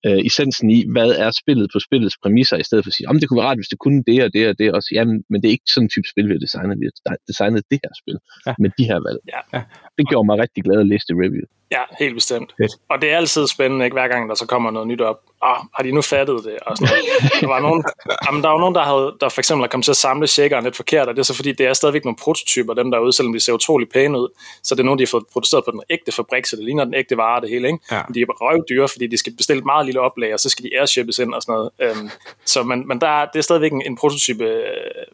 øh, 0.07 0.19
essensen 0.29 0.71
i, 0.71 0.79
hvad 0.95 1.11
er 1.25 1.31
spillet 1.43 1.67
på 1.75 1.79
spillets 1.87 2.17
præmisser, 2.23 2.57
i 2.57 2.67
stedet 2.69 2.85
for 2.85 2.91
at 2.91 2.97
sige, 2.99 3.09
om 3.09 3.17
det 3.19 3.29
kunne 3.29 3.41
være 3.41 3.49
rart, 3.51 3.59
hvis 3.61 3.73
det 3.73 3.79
kunne 3.79 4.03
det 4.11 4.19
og 4.25 4.31
det 4.37 4.43
og 4.51 4.55
det 4.59 4.67
også. 4.77 4.89
Jamen, 4.97 5.17
men 5.31 5.37
det 5.41 5.47
er 5.49 5.55
ikke 5.57 5.73
sådan 5.75 5.85
en 5.85 5.95
type 5.95 6.09
spil, 6.13 6.27
vi 6.29 6.35
har 6.37 6.43
designet. 6.47 6.81
Vi 6.81 6.87
har 7.07 7.17
designet 7.31 7.63
det 7.71 7.79
her 7.85 7.93
spil 8.03 8.17
ja. 8.47 8.53
med 8.63 8.71
de 8.79 8.85
her 8.91 8.99
valg. 9.07 9.21
Ja. 9.35 9.41
Ja. 9.55 9.63
Det 9.99 10.05
gjorde 10.11 10.27
mig 10.27 10.37
rigtig 10.45 10.63
glad 10.67 10.79
at 10.81 10.89
læse 10.93 11.07
det 11.09 11.17
review. 11.25 11.47
Ja, 11.73 11.83
helt 11.99 12.15
bestemt. 12.15 12.55
Fedt. 12.61 12.73
Og 12.89 13.03
det 13.03 13.11
er 13.11 13.17
altid 13.17 13.47
spændende, 13.47 13.85
ikke? 13.85 13.95
hver 13.95 14.09
gang 14.09 14.29
der 14.29 14.35
så 14.35 14.47
kommer 14.47 14.71
noget 14.71 14.89
nyt 14.89 15.01
op. 15.01 15.21
Oh, 15.43 15.57
har 15.75 15.83
de 15.83 15.93
nu 15.93 16.03
fattet 16.03 16.45
det? 16.45 16.59
Og 16.67 16.77
sådan 16.77 16.95
der, 17.41 17.47
var 17.47 17.61
nogen, 17.61 17.85
jamen, 18.27 18.43
der 18.43 18.49
var 18.49 18.59
nogen, 18.59 18.75
der, 18.75 18.83
havde, 18.83 19.17
der 19.21 19.29
for 19.29 19.41
eksempel 19.41 19.65
er 19.65 19.69
kommet 19.69 19.85
til 19.85 19.93
at 19.93 19.97
samle 19.97 20.27
shakeren 20.27 20.65
lidt 20.65 20.77
forkert, 20.77 21.09
og 21.09 21.15
det 21.15 21.21
er 21.21 21.25
så 21.25 21.35
fordi, 21.35 21.53
det 21.53 21.67
er 21.67 21.73
stadigvæk 21.73 22.05
nogle 22.05 22.17
prototyper, 22.17 22.75
dem 22.75 22.91
derude, 22.91 23.13
selvom 23.13 23.33
de 23.33 23.41
ser 23.41 23.53
utrolig 23.53 23.89
pæne 23.89 24.19
ud. 24.19 24.29
Så 24.63 24.75
det 24.75 24.81
er 24.81 24.85
nogen, 24.85 24.99
de 24.99 25.03
har 25.03 25.09
fået 25.11 25.25
produceret 25.33 25.65
på 25.65 25.71
den 25.71 25.83
ægte 25.91 26.13
fabrik, 26.13 26.47
så 26.47 26.57
det 26.57 26.65
ligner 26.65 26.85
den 26.85 26.95
ægte 26.95 27.17
vare, 27.17 27.41
det 27.41 27.51
hele. 27.51 27.69
Ikke? 27.69 27.79
Ja. 27.91 28.03
De 28.15 28.21
er 28.21 28.27
røvdyre, 28.29 28.89
fordi 28.89 29.07
de 29.07 29.19
skal 29.19 29.33
bestille 29.37 29.59
et 29.59 29.67
meget 29.67 29.87
lille 29.87 30.01
oplag, 30.01 30.33
og 30.35 30.41
så 30.41 30.49
skal 30.49 30.65
de 30.65 30.79
airshippes 30.79 31.19
ind 31.19 31.35
og 31.35 31.43
sådan 31.43 31.53
noget. 31.53 31.71
Um, 32.01 32.11
så 32.45 32.63
men, 32.63 32.89
men 32.89 33.01
der 33.01 33.09
er, 33.09 33.27
det 33.27 33.39
er 33.39 33.43
stadigvæk 33.43 33.73
en, 33.73 33.83
en 33.83 33.97
prototype 33.97 34.45
øh, 34.45 34.63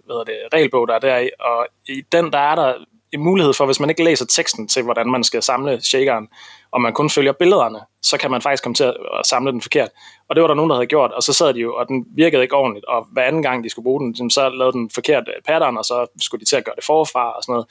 hvad 0.04 0.14
hedder 0.14 0.24
det, 0.24 0.34
regelbog, 0.54 0.88
der 0.88 0.94
er 0.94 0.98
der 0.98 1.18
i, 1.18 1.30
og 1.40 1.66
i 1.88 2.02
den 2.12 2.32
der 2.32 2.38
er 2.38 2.54
der 2.54 2.74
en 3.12 3.20
mulighed 3.20 3.52
for, 3.52 3.66
hvis 3.66 3.80
man 3.80 3.90
ikke 3.90 4.04
læser 4.04 4.26
teksten 4.26 4.68
til, 4.68 4.82
hvordan 4.82 5.10
man 5.10 5.24
skal 5.24 5.42
samle 5.42 5.80
shakeren, 5.80 6.28
og 6.70 6.80
man 6.80 6.92
kun 6.92 7.10
følger 7.10 7.32
billederne, 7.32 7.78
så 8.02 8.18
kan 8.18 8.30
man 8.30 8.42
faktisk 8.42 8.62
komme 8.62 8.74
til 8.74 8.84
at 8.84 9.26
samle 9.26 9.52
den 9.52 9.60
forkert. 9.60 9.88
Og 10.28 10.36
det 10.36 10.42
var 10.42 10.48
der 10.48 10.54
nogen, 10.54 10.70
der 10.70 10.76
havde 10.76 10.86
gjort, 10.86 11.12
og 11.12 11.22
så 11.22 11.32
sad 11.32 11.54
de 11.54 11.60
jo, 11.60 11.74
og 11.74 11.88
den 11.88 12.06
virkede 12.16 12.42
ikke 12.42 12.56
ordentligt, 12.56 12.84
og 12.84 13.06
hver 13.12 13.22
anden 13.22 13.42
gang, 13.42 13.64
de 13.64 13.70
skulle 13.70 13.84
bruge 13.84 14.00
den, 14.00 14.30
så 14.30 14.48
lavede 14.48 14.72
den 14.72 14.90
forkert 14.90 15.24
øh, 15.28 15.42
pattern, 15.46 15.76
og 15.76 15.84
så 15.84 16.06
skulle 16.20 16.40
de 16.40 16.48
til 16.48 16.56
at 16.56 16.64
gøre 16.64 16.76
det 16.76 16.84
forfra 16.84 17.32
og 17.32 17.42
sådan 17.42 17.52
noget. 17.52 17.66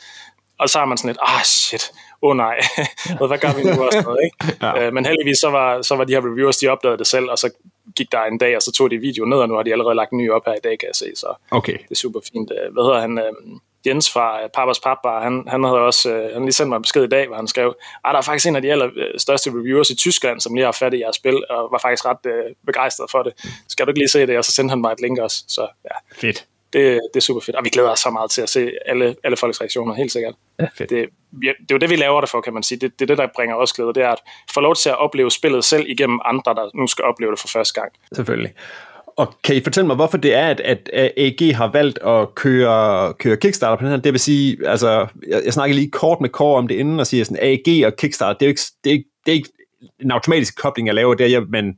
Og 0.59 0.69
så 0.69 0.79
har 0.79 0.85
man 0.85 0.97
sådan 0.97 1.09
lidt, 1.09 1.19
ah 1.21 1.43
shit, 1.43 1.91
åh 2.21 2.29
oh, 2.29 2.37
nej, 2.37 2.59
hvad 3.29 3.37
gør 3.37 3.53
vi 3.57 3.63
nu 3.63 3.83
og 3.83 3.91
sådan 3.91 4.03
noget, 4.03 4.19
ikke? 4.23 4.37
ja. 4.65 4.85
øh, 4.85 4.93
men 4.93 5.05
heldigvis 5.05 5.37
så 5.41 5.49
var, 5.49 5.81
så 5.81 5.95
var 5.95 6.03
de 6.03 6.13
her 6.13 6.25
reviewers, 6.25 6.57
de 6.57 6.67
opdagede 6.67 6.97
det 6.97 7.07
selv, 7.07 7.29
og 7.29 7.37
så 7.37 7.49
gik 7.95 8.11
der 8.11 8.23
en 8.23 8.37
dag, 8.37 8.55
og 8.55 8.61
så 8.61 8.71
tog 8.71 8.91
de 8.91 8.97
video 8.97 9.25
ned, 9.25 9.37
og 9.37 9.47
nu 9.47 9.55
har 9.55 9.63
de 9.63 9.71
allerede 9.71 9.95
lagt 9.95 10.11
en 10.11 10.17
ny 10.17 10.31
op 10.31 10.45
her 10.45 10.53
i 10.53 10.63
dag, 10.63 10.79
kan 10.79 10.87
jeg 10.87 10.95
se, 10.95 11.11
så 11.15 11.33
okay. 11.51 11.73
det 11.73 11.91
er 11.91 11.95
super 11.95 12.19
fint. 12.33 12.51
Øh, 12.51 12.73
hvad 12.73 12.83
hedder 12.83 13.01
han? 13.01 13.17
Øh, 13.17 13.33
Jens 13.87 14.11
fra 14.11 14.43
uh, 14.43 14.49
Papas 14.53 14.79
Papbar, 14.79 15.23
han, 15.23 15.43
han 15.47 15.63
havde 15.63 15.79
også 15.79 16.15
uh, 16.15 16.33
han 16.33 16.41
lige 16.41 16.53
sendt 16.53 16.69
mig 16.69 16.75
en 16.75 16.81
besked 16.81 17.03
i 17.03 17.07
dag, 17.07 17.27
hvor 17.27 17.35
han 17.35 17.47
skrev, 17.47 17.75
at 18.05 18.09
der 18.11 18.17
er 18.17 18.21
faktisk 18.21 18.47
en 18.47 18.55
af 18.55 18.61
de 18.61 18.71
allerstørste 18.71 19.49
reviewers 19.49 19.89
i 19.89 19.95
Tyskland, 19.95 20.39
som 20.39 20.53
lige 20.53 20.65
har 20.65 20.71
fat 20.71 20.93
i 20.93 20.99
jeres 20.99 21.15
spil, 21.15 21.43
og 21.49 21.71
var 21.71 21.77
faktisk 21.77 22.05
ret 22.05 22.25
uh, 22.25 22.31
begejstret 22.65 23.11
for 23.11 23.23
det. 23.23 23.33
Skal 23.67 23.85
du 23.85 23.89
ikke 23.89 23.99
lige 23.99 24.09
se 24.09 24.27
det? 24.27 24.37
Og 24.37 24.45
så 24.45 24.51
sendte 24.51 24.71
han 24.71 24.81
mig 24.81 24.91
et 24.91 25.01
link 25.01 25.19
også. 25.19 25.43
Så 25.47 25.67
ja. 25.83 26.19
Fedt. 26.27 26.45
Det, 26.73 26.99
det 27.13 27.19
er 27.19 27.21
super 27.21 27.41
fedt, 27.41 27.55
og 27.55 27.65
vi 27.65 27.69
glæder 27.69 27.89
os 27.89 27.99
så 27.99 28.09
meget 28.09 28.31
til 28.31 28.41
at 28.41 28.49
se 28.49 28.71
alle, 28.85 29.15
alle 29.23 29.37
folks 29.37 29.61
reaktioner, 29.61 29.93
helt 29.93 30.11
sikkert. 30.11 30.33
Ja, 30.59 30.67
fedt. 30.77 30.89
Det, 30.89 31.09
det 31.41 31.49
er 31.49 31.53
jo 31.71 31.77
det, 31.77 31.89
vi 31.89 31.95
laver 31.95 32.21
det 32.21 32.29
for, 32.29 32.41
kan 32.41 32.53
man 32.53 32.63
sige. 32.63 32.79
Det, 32.79 32.99
det 32.99 33.05
er 33.05 33.07
det, 33.07 33.17
der 33.17 33.27
bringer 33.35 33.55
os 33.55 33.73
glæde, 33.73 33.93
det 33.93 34.03
er 34.03 34.09
at 34.09 34.19
få 34.53 34.59
lov 34.59 34.75
til 34.75 34.89
at 34.89 34.97
opleve 34.99 35.31
spillet 35.31 35.65
selv 35.65 35.85
igennem 35.89 36.19
andre, 36.25 36.55
der 36.55 36.69
nu 36.73 36.87
skal 36.87 37.05
opleve 37.05 37.31
det 37.31 37.39
for 37.39 37.47
første 37.47 37.81
gang. 37.81 37.91
Selvfølgelig. 38.15 38.53
Og 39.17 39.33
kan 39.43 39.55
I 39.55 39.63
fortælle 39.63 39.87
mig, 39.87 39.95
hvorfor 39.95 40.17
det 40.17 40.33
er, 40.33 40.47
at, 40.47 40.61
at 40.61 41.11
AG 41.17 41.55
har 41.55 41.71
valgt 41.71 41.99
at 42.05 42.35
køre, 42.35 43.13
køre 43.13 43.37
Kickstarter 43.37 43.77
på 43.77 43.83
den 43.83 43.91
her? 43.91 43.99
Det 43.99 44.13
vil 44.13 44.19
sige, 44.19 44.67
altså, 44.67 45.07
jeg, 45.27 45.41
jeg 45.45 45.53
snakker 45.53 45.75
lige 45.75 45.91
kort 45.91 46.21
med 46.21 46.29
Kåre 46.29 46.57
om 46.57 46.67
det 46.67 46.75
inden, 46.75 46.99
og 46.99 47.07
siger 47.07 47.23
sådan, 47.23 47.43
AG 47.43 47.85
og 47.85 47.95
Kickstarter, 47.97 48.33
det 48.33 48.45
er 48.45 48.47
jo 48.47 48.49
ikke, 48.49 48.61
det 48.83 48.89
er 48.89 48.93
ikke, 48.93 49.09
det 49.25 49.31
er 49.31 49.35
ikke 49.35 49.49
en 50.01 50.11
automatisk 50.11 50.61
kobling, 50.61 50.87
jeg 50.87 50.95
laver 50.95 51.13
der, 51.13 51.45
men 51.49 51.73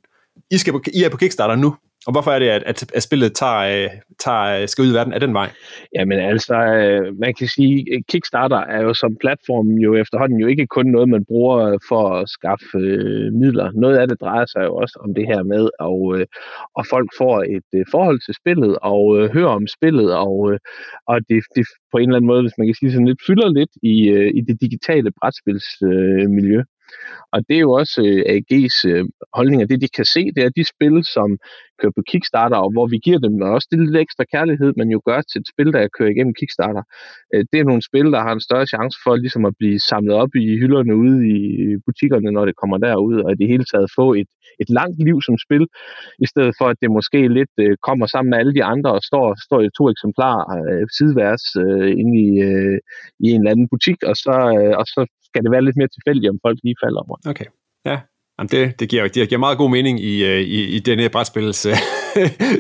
I, 0.52 0.58
skal 0.58 0.74
på, 0.74 0.82
I 0.94 1.04
er 1.04 1.10
på 1.10 1.18
Kickstarter 1.18 1.56
nu. 1.56 1.76
Og 2.08 2.12
hvorfor 2.12 2.32
er 2.32 2.40
det, 2.40 2.50
at, 2.50 2.64
at, 2.64 2.92
at 2.94 3.04
spillet 3.04 3.36
tager, 3.36 3.84
øh, 3.84 3.90
tager, 4.26 4.62
øh, 4.62 4.68
skal 4.68 4.82
ud 4.82 4.92
i 4.92 4.94
verden 4.94 5.14
af 5.14 5.20
den 5.20 5.34
vej? 5.34 5.50
Jamen 5.96 6.20
altså, 6.20 6.56
øh, 6.56 7.20
man 7.20 7.34
kan 7.34 7.48
sige, 7.48 8.04
Kickstarter 8.10 8.58
er 8.58 8.82
jo 8.82 8.94
som 8.94 9.18
platform 9.22 9.68
jo 9.68 9.96
efterhånden 9.96 10.40
jo 10.40 10.48
ikke 10.48 10.68
kun 10.68 10.86
noget, 10.86 11.10
man 11.10 11.26
bruger 11.26 11.78
for 11.90 12.04
at 12.10 12.30
skaffe 12.30 12.78
øh, 12.78 13.34
midler. 13.34 13.72
Noget 13.72 13.98
af 13.98 14.08
det 14.08 14.22
drejer 14.22 14.46
sig 14.46 14.64
jo 14.66 14.76
også 14.76 15.00
om 15.04 15.14
det 15.14 15.26
her 15.28 15.44
med, 15.44 15.64
at, 15.88 16.20
øh, 16.20 16.26
at 16.80 16.84
folk 16.94 17.10
får 17.18 17.38
et 17.58 17.70
øh, 17.80 17.86
forhold 17.92 18.20
til 18.26 18.34
spillet, 18.42 18.78
og 18.82 19.04
øh, 19.18 19.34
hører 19.34 19.54
om 19.60 19.68
spillet, 19.68 20.16
og, 20.16 20.52
øh, 20.52 20.60
og 21.08 21.16
det, 21.30 21.44
det 21.56 21.66
på 21.92 21.98
en 21.98 22.10
eller 22.10 22.18
anden 22.18 22.32
måde, 22.32 22.42
hvis 22.42 22.58
man 22.58 22.68
kan 22.68 22.76
sige 22.80 22.92
sådan 22.92 23.08
lidt, 23.08 23.26
fylder 23.28 23.50
lidt 23.60 23.74
i, 23.84 23.96
øh, 24.16 24.30
i 24.38 24.42
det 24.48 24.62
digitale 24.62 25.12
brætspilsmiljø. 25.20 26.60
Øh, 26.60 26.66
og 27.34 27.40
det 27.48 27.56
er 27.56 27.66
jo 27.68 27.72
også 27.72 28.02
øh, 28.10 28.22
AG's 28.36 28.78
øh, 28.92 29.06
holdning, 29.34 29.62
at 29.62 29.70
det 29.70 29.82
de 29.82 29.88
kan 29.98 30.06
se, 30.06 30.22
det 30.36 30.44
er 30.44 30.50
de 30.50 30.66
spil, 30.74 30.98
som 31.16 31.30
kører 31.82 31.96
på 31.98 32.04
Kickstarter, 32.12 32.58
og 32.66 32.70
hvor 32.76 32.88
vi 32.94 32.98
giver 33.06 33.20
dem 33.26 33.34
også 33.56 33.68
det 33.72 33.80
lidt 33.80 33.98
ekstra 34.06 34.24
kærlighed, 34.34 34.70
man 34.82 34.90
jo 34.96 35.00
gør 35.10 35.22
til 35.22 35.40
et 35.42 35.48
spil, 35.54 35.70
der 35.76 35.94
kører 35.98 36.12
igennem 36.12 36.34
Kickstarter. 36.40 36.84
Øh, 37.34 37.44
det 37.52 37.58
er 37.60 37.70
nogle 37.70 37.84
spil, 37.90 38.08
der 38.16 38.22
har 38.26 38.34
en 38.34 38.48
større 38.48 38.68
chance 38.74 38.98
for 39.04 39.14
ligesom 39.16 39.44
at 39.50 39.54
blive 39.60 39.80
samlet 39.92 40.16
op 40.24 40.34
i 40.44 40.46
hylderne 40.62 40.94
ude 41.04 41.18
i 41.36 41.38
butikkerne, 41.88 42.30
når 42.32 42.46
det 42.46 42.56
kommer 42.62 42.78
derud, 42.78 43.16
og 43.26 43.30
i 43.32 43.40
det 43.42 43.48
hele 43.54 43.66
taget 43.72 43.96
få 44.00 44.08
et, 44.22 44.30
et 44.64 44.70
langt 44.80 45.00
liv 45.08 45.18
som 45.28 45.36
spil, 45.46 45.66
i 46.26 46.28
stedet 46.32 46.54
for 46.60 46.66
at 46.72 46.78
det 46.82 46.92
måske 46.98 47.20
lidt 47.38 47.54
øh, 47.64 47.76
kommer 47.88 48.06
sammen 48.14 48.30
med 48.30 48.38
alle 48.42 48.54
de 48.58 48.64
andre 48.74 48.90
og 48.98 49.02
står, 49.10 49.26
står 49.48 49.62
i 49.62 49.70
to 49.78 49.84
eksemplarer 49.94 50.46
øh, 50.60 50.86
sideværs 50.98 51.46
øh, 51.64 51.92
inde 52.02 52.14
i, 52.28 52.30
øh, 52.50 52.78
i 53.26 53.28
en 53.34 53.40
eller 53.42 53.52
anden 53.54 53.68
butik, 53.74 54.00
og 54.10 54.16
så, 54.26 54.36
øh, 54.58 54.74
og 54.80 54.86
så 54.96 55.02
skal 55.28 55.44
det 55.44 55.52
være 55.52 55.66
lidt 55.66 55.78
mere 55.80 55.92
tilfældigt, 55.96 56.32
om 56.34 56.40
folk 56.46 56.60
lige 56.64 56.82
falder 56.84 57.02
over. 57.06 57.18
Okay, 57.32 57.50
ja. 57.90 57.98
Jamen 58.40 58.50
det, 58.50 58.80
det, 58.80 58.90
giver, 58.90 59.08
det 59.08 59.30
giver 59.30 59.40
meget 59.40 59.58
god 59.58 59.70
mening 59.70 60.00
i, 60.00 60.26
øh, 60.26 60.42
i, 60.42 60.64
i 60.64 60.80
denne 60.80 61.10
brætspils 61.10 61.66
øh, 61.66 61.76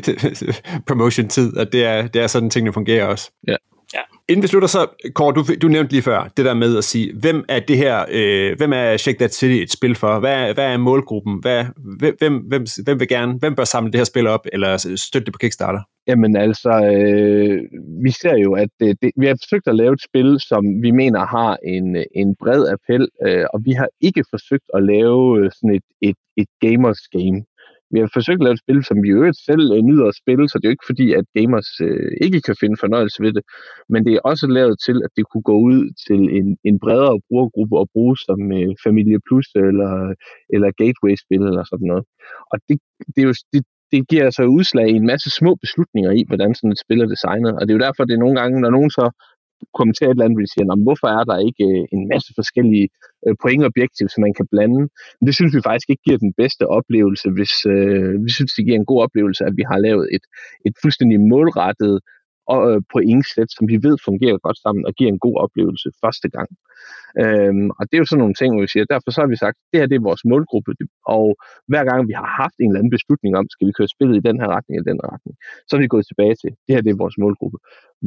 promotion-tid, 0.87 1.57
at 1.57 1.71
det 1.71 1.85
er, 1.85 2.07
det 2.07 2.21
er 2.21 2.27
sådan, 2.27 2.49
tingene 2.49 2.73
fungerer 2.73 3.05
også. 3.05 3.31
Ja. 3.47 3.55
Ja. 3.93 3.99
Inden 4.29 4.43
vi 4.43 4.47
slutter 4.47 4.67
så, 4.67 4.87
Kåre, 5.15 5.33
du, 5.33 5.43
du 5.61 5.67
nævnte 5.67 5.91
lige 5.91 6.01
før 6.01 6.27
det 6.37 6.45
der 6.45 6.53
med 6.53 6.77
at 6.77 6.83
sige, 6.83 7.13
hvem 7.19 7.45
er 7.49 7.59
det 7.59 7.77
her, 7.77 8.05
øh, 8.11 8.57
hvem 8.57 8.73
er 8.73 8.97
Shake 8.97 9.17
That 9.19 9.33
City 9.33 9.63
et 9.63 9.71
spil 9.71 9.95
for? 9.95 10.19
Hvad, 10.19 10.53
hvad 10.53 10.65
er 10.65 10.77
målgruppen? 10.77 11.39
Hvad, 11.41 11.65
hvem, 12.19 12.37
hvem, 12.37 12.65
hvem 12.83 12.99
vil 12.99 13.07
gerne, 13.07 13.33
hvem 13.39 13.55
bør 13.55 13.63
samle 13.63 13.91
det 13.91 13.99
her 13.99 14.05
spil 14.05 14.27
op, 14.27 14.45
eller 14.53 14.95
støtte 14.95 15.25
det 15.25 15.33
på 15.33 15.37
Kickstarter? 15.37 15.81
Jamen 16.07 16.35
altså, 16.35 16.69
øh, 16.69 17.61
vi 18.03 18.11
ser 18.11 18.37
jo, 18.37 18.53
at 18.53 18.69
det, 18.79 18.97
det, 19.01 19.11
vi 19.17 19.25
har 19.25 19.37
forsøgt 19.43 19.67
at 19.67 19.75
lave 19.75 19.93
et 19.93 20.03
spil, 20.03 20.39
som 20.39 20.81
vi 20.81 20.91
mener 20.91 21.25
har 21.25 21.57
en, 21.63 22.05
en 22.15 22.35
bred 22.35 22.67
appel, 22.67 23.07
øh, 23.25 23.45
og 23.53 23.59
vi 23.65 23.71
har 23.71 23.87
ikke 24.01 24.23
forsøgt 24.29 24.69
at 24.73 24.83
lave 24.83 25.39
øh, 25.39 25.51
sådan 25.51 25.75
et, 25.75 25.87
et, 26.01 26.15
et 26.37 26.47
gamers 26.61 27.01
game. 27.11 27.43
Vi 27.93 27.99
har 27.99 28.09
forsøgt 28.17 28.41
at 28.41 28.45
lave 28.45 28.57
et 28.57 28.63
spil, 28.65 28.79
som 28.89 28.97
vi 29.03 29.09
øvrigt 29.17 29.39
selv 29.49 29.65
øh, 29.75 29.81
nyder 29.89 30.05
at 30.07 30.19
spille, 30.21 30.45
så 30.49 30.55
det 30.57 30.65
er 30.65 30.69
jo 30.71 30.77
ikke 30.77 30.91
fordi, 30.91 31.07
at 31.19 31.25
gamers 31.37 31.71
øh, 31.87 32.11
ikke 32.25 32.41
kan 32.47 32.55
finde 32.61 32.77
fornøjelse 32.83 33.19
ved 33.25 33.33
det. 33.37 33.43
Men 33.91 33.99
det 34.05 34.13
er 34.13 34.27
også 34.31 34.47
lavet 34.57 34.75
til, 34.85 34.97
at 35.05 35.11
det 35.17 35.25
kunne 35.29 35.47
gå 35.51 35.57
ud 35.69 35.81
til 36.05 36.21
en, 36.39 36.47
en 36.69 36.77
bredere 36.83 37.21
brugergruppe 37.27 37.75
og 37.81 37.87
bruge 37.93 38.15
som 38.27 38.39
øh, 38.59 38.71
Familie 38.85 39.19
Plus 39.27 39.47
eller, 39.55 39.93
eller 40.53 40.69
Gateway-spil 40.81 41.43
eller 41.49 41.63
sådan 41.71 41.87
noget. 41.91 42.05
Og 42.51 42.57
det, 42.67 42.77
det, 43.13 43.21
er 43.23 43.27
jo, 43.31 43.35
det, 43.53 43.61
det 43.91 43.99
giver 44.09 44.25
altså 44.29 44.43
udslag 44.57 44.87
i 44.89 44.99
en 45.01 45.09
masse 45.13 45.29
små 45.39 45.51
beslutninger 45.63 46.11
i, 46.19 46.21
hvordan 46.27 46.55
sådan 46.55 46.71
et 46.75 46.83
spil 46.85 47.01
er 47.01 47.09
designet. 47.15 47.53
Og 47.57 47.61
det 47.61 47.71
er 47.71 47.77
jo 47.77 47.85
derfor, 47.87 48.03
det 48.03 48.15
er 48.15 48.25
nogle 48.25 48.39
gange, 48.41 48.61
når 48.61 48.71
nogen 48.77 48.91
så 48.99 49.05
kommentere 49.79 50.09
et 50.09 50.15
eller 50.15 50.25
andet, 50.25 50.37
hvor 50.37 50.45
de 50.47 50.53
siger, 50.53 50.83
hvorfor 50.87 51.07
er 51.17 51.23
der 51.29 51.37
ikke 51.49 51.65
øh, 51.71 51.83
en 51.95 52.03
masse 52.13 52.29
forskellige 52.39 52.87
øh, 53.25 53.35
pointobjektiver, 53.43 54.09
som 54.11 54.21
man 54.25 54.33
kan 54.39 54.47
blande? 54.53 54.81
Men 55.17 55.23
det 55.27 55.35
synes 55.35 55.55
vi 55.57 55.67
faktisk 55.69 55.89
ikke 55.89 56.05
giver 56.07 56.19
den 56.25 56.33
bedste 56.41 56.63
oplevelse, 56.77 57.27
hvis 57.37 57.53
øh, 57.73 58.13
vi 58.25 58.29
synes, 58.37 58.51
det 58.53 58.65
giver 58.65 58.79
en 58.79 58.91
god 58.91 58.99
oplevelse, 59.05 59.41
at 59.49 59.55
vi 59.59 59.63
har 59.71 59.79
lavet 59.87 60.05
et, 60.15 60.25
et 60.67 60.75
fuldstændig 60.81 61.17
målrettet 61.33 61.95
og, 62.53 62.59
øh, 62.69 62.81
pointsæt, 62.93 63.49
som 63.57 63.63
vi 63.71 63.77
ved 63.85 63.95
fungerer 64.07 64.37
godt 64.45 64.59
sammen 64.65 64.81
og 64.87 64.93
giver 64.97 65.11
en 65.11 65.23
god 65.25 65.35
oplevelse 65.45 65.89
første 66.03 66.29
gang. 66.35 66.49
Øhm, 67.21 67.67
og 67.77 67.83
det 67.87 67.93
er 67.95 68.01
jo 68.03 68.09
sådan 68.09 68.21
nogle 68.23 68.37
ting, 68.39 68.49
hvor 68.53 68.63
vi 68.65 68.71
siger, 68.73 68.85
derfor 68.93 69.09
så 69.11 69.19
har 69.21 69.29
vi 69.33 69.43
sagt, 69.45 69.57
det 69.71 69.79
her 69.79 69.87
det 69.87 69.97
er 69.97 70.09
vores 70.09 70.23
målgruppe, 70.31 70.71
og 71.17 71.25
hver 71.71 71.83
gang 71.89 71.99
vi 72.09 72.15
har 72.21 72.29
haft 72.41 72.57
en 72.59 72.69
eller 72.69 72.79
anden 72.79 72.95
beslutning 72.97 73.33
om, 73.39 73.45
skal 73.53 73.67
vi 73.67 73.73
køre 73.77 73.93
spillet 73.95 74.15
i 74.17 74.27
den 74.29 74.37
her 74.41 74.47
retning 74.55 74.73
eller 74.75 74.91
den 74.91 75.01
retning, 75.13 75.35
så 75.67 75.71
er 75.75 75.79
vi 75.81 75.93
gået 75.95 76.07
tilbage 76.07 76.35
til, 76.41 76.51
det 76.65 76.71
her 76.75 76.81
det 76.85 76.91
er 76.91 77.03
vores 77.03 77.17
målgruppe. 77.23 77.57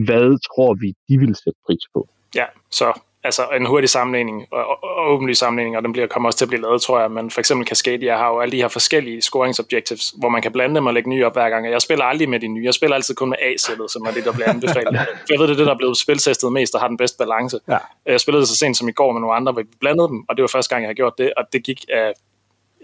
Hvad 0.07 0.29
tror 0.49 0.71
vi, 0.83 0.89
de 1.09 1.15
vil 1.23 1.35
sætte 1.43 1.59
pris 1.67 1.85
på? 1.95 2.01
Ja, 2.41 2.47
så 2.79 2.89
altså 3.25 3.49
en 3.57 3.67
hurtig 3.67 3.91
sammenligning 3.91 4.47
og, 4.51 4.85
og 4.85 5.13
åbenlig 5.13 5.37
sammenligning, 5.37 5.77
og 5.77 5.83
den 5.83 5.93
bliver, 5.93 6.07
kommer 6.07 6.29
også 6.29 6.39
til 6.39 6.45
at 6.45 6.49
blive 6.49 6.63
lavet, 6.63 6.83
tror 6.83 7.01
jeg. 7.01 7.11
Men 7.11 7.31
for 7.31 7.41
eksempel 7.41 7.67
Cascadia 7.69 8.17
har 8.17 8.29
jo 8.29 8.41
alle 8.41 8.53
de 8.53 8.57
her 8.57 8.69
forskellige 8.69 9.23
scoringsobjectives, 9.23 10.15
hvor 10.19 10.29
man 10.29 10.43
kan 10.43 10.53
blande 10.53 10.75
dem 10.75 10.87
og 10.87 10.95
lægge 10.95 11.11
nye 11.11 11.27
op 11.27 11.33
hver 11.33 11.49
gang. 11.51 11.71
Jeg 11.71 11.83
spiller 11.83 12.05
aldrig 12.05 12.29
med 12.29 12.41
de 12.41 12.49
nye. 12.49 12.65
Jeg 12.65 12.75
spiller 12.75 12.95
altid 12.95 13.15
kun 13.15 13.29
med 13.29 13.39
A-sættet, 13.43 13.91
som 13.91 14.03
er 14.03 14.11
det, 14.11 14.25
der 14.25 14.33
bliver 14.33 14.49
anbefalet. 14.51 14.99
For 15.27 15.31
jeg 15.31 15.39
ved, 15.39 15.47
det 15.47 15.53
er 15.53 15.57
det, 15.57 15.67
der 15.67 15.75
er 15.75 15.79
blevet 15.79 15.97
spiltestet 15.97 16.53
mest, 16.53 16.75
og 16.75 16.81
har 16.81 16.89
den 16.89 16.97
bedste 16.97 17.19
balance. 17.19 17.59
Ja. 17.69 17.79
Jeg 18.07 18.21
spillede 18.21 18.41
det 18.41 18.49
så 18.49 18.57
sent 18.57 18.77
som 18.77 18.89
i 18.89 18.93
går 18.93 19.13
med 19.13 19.21
nogle 19.21 19.37
andre, 19.37 19.53
hvor 19.53 19.63
vi 19.63 19.69
blandede 19.81 20.09
dem, 20.09 20.25
og 20.29 20.37
det 20.37 20.43
var 20.43 20.49
første 20.49 20.75
gang, 20.75 20.83
jeg 20.83 20.89
har 20.89 20.95
gjort 20.95 21.19
det, 21.19 21.33
og 21.37 21.45
det 21.53 21.65
gik 21.65 21.85
af 21.93 22.13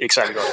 ikke 0.03 0.15
særlig 0.15 0.35
godt. 0.35 0.47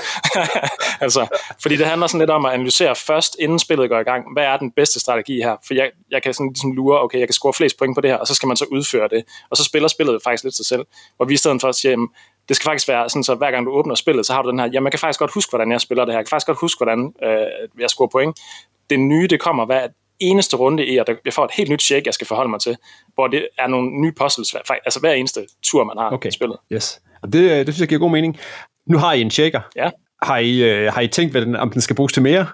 altså, 1.05 1.27
fordi 1.61 1.75
det 1.75 1.85
handler 1.85 2.07
sådan 2.07 2.19
lidt 2.19 2.29
om 2.29 2.45
at 2.45 2.53
analysere 2.53 2.95
først, 2.95 3.35
inden 3.39 3.59
spillet 3.59 3.89
går 3.89 3.99
i 3.99 4.03
gang, 4.03 4.33
hvad 4.33 4.43
er 4.43 4.57
den 4.57 4.71
bedste 4.71 4.99
strategi 4.99 5.35
her? 5.41 5.55
For 5.67 5.73
jeg, 5.73 5.91
jeg 6.11 6.23
kan 6.23 6.33
sådan 6.33 6.49
ligesom 6.49 6.71
lure, 6.71 7.01
okay, 7.01 7.19
jeg 7.19 7.27
kan 7.27 7.33
score 7.33 7.53
flest 7.53 7.77
point 7.77 7.95
på 7.95 8.01
det 8.01 8.09
her, 8.09 8.17
og 8.17 8.27
så 8.27 8.35
skal 8.35 8.47
man 8.47 8.57
så 8.57 8.65
udføre 8.71 9.07
det. 9.07 9.23
Og 9.49 9.57
så 9.57 9.63
spiller 9.63 9.87
spillet 9.87 10.23
faktisk 10.23 10.43
lidt 10.43 10.55
sig 10.55 10.65
selv. 10.65 10.85
Hvor 11.15 11.25
vi 11.25 11.33
i 11.33 11.37
stedet 11.37 11.61
for 11.61 11.69
at 11.69 11.75
sige, 11.75 11.91
jamen, 11.91 12.07
det 12.49 12.55
skal 12.55 12.63
faktisk 12.63 12.87
være 12.87 13.09
sådan, 13.09 13.23
så 13.23 13.35
hver 13.35 13.51
gang 13.51 13.65
du 13.65 13.71
åbner 13.71 13.95
spillet, 13.95 14.25
så 14.25 14.33
har 14.33 14.41
du 14.41 14.49
den 14.49 14.59
her, 14.59 14.69
jamen 14.73 14.85
jeg 14.85 14.91
kan 14.91 14.99
faktisk 14.99 15.19
godt 15.19 15.31
huske, 15.33 15.49
hvordan 15.49 15.71
jeg 15.71 15.81
spiller 15.81 16.05
det 16.05 16.13
her. 16.13 16.19
Jeg 16.19 16.25
kan 16.25 16.29
faktisk 16.29 16.47
godt 16.47 16.59
huske, 16.59 16.79
hvordan 16.79 17.13
øh, 17.23 17.69
jeg 17.79 17.89
scorer 17.89 18.09
point. 18.09 18.39
Det 18.89 18.99
nye, 18.99 19.27
det 19.27 19.39
kommer 19.39 19.65
hver 19.65 19.87
eneste 20.19 20.57
runde 20.57 20.85
i, 20.85 20.97
at 20.97 21.09
jeg 21.25 21.33
får 21.33 21.45
et 21.45 21.51
helt 21.53 21.69
nyt 21.69 21.81
check, 21.81 22.05
jeg 22.05 22.13
skal 22.13 22.27
forholde 22.27 22.49
mig 22.49 22.59
til, 22.59 22.77
hvor 23.13 23.27
det 23.27 23.47
er 23.57 23.67
nogle 23.67 24.01
nye 24.01 24.11
puzzles, 24.11 24.55
altså 24.85 24.99
hver 24.99 25.13
eneste 25.13 25.47
tur, 25.63 25.83
man 25.83 25.97
har 25.97 26.11
okay. 26.11 26.29
i 26.29 26.31
spillet. 26.31 26.57
Yes. 26.71 27.01
Og 27.21 27.33
det, 27.33 27.67
det 27.67 27.75
synes 27.75 27.79
jeg 27.79 27.87
giver 27.87 27.99
god 27.99 28.11
mening. 28.11 28.39
Nu 28.87 28.97
har 28.97 29.13
I 29.13 29.21
en 29.21 29.31
checker. 29.31 29.61
Ja. 29.75 29.89
Har 30.21 30.37
I, 30.37 30.63
øh, 30.63 30.93
har 30.93 31.01
I 31.01 31.07
tænkt, 31.07 31.33
hvad 31.33 31.41
den, 31.41 31.55
om 31.55 31.69
den 31.69 31.81
skal 31.81 31.95
bruges 31.95 32.13
til 32.13 32.23
mere? 32.23 32.47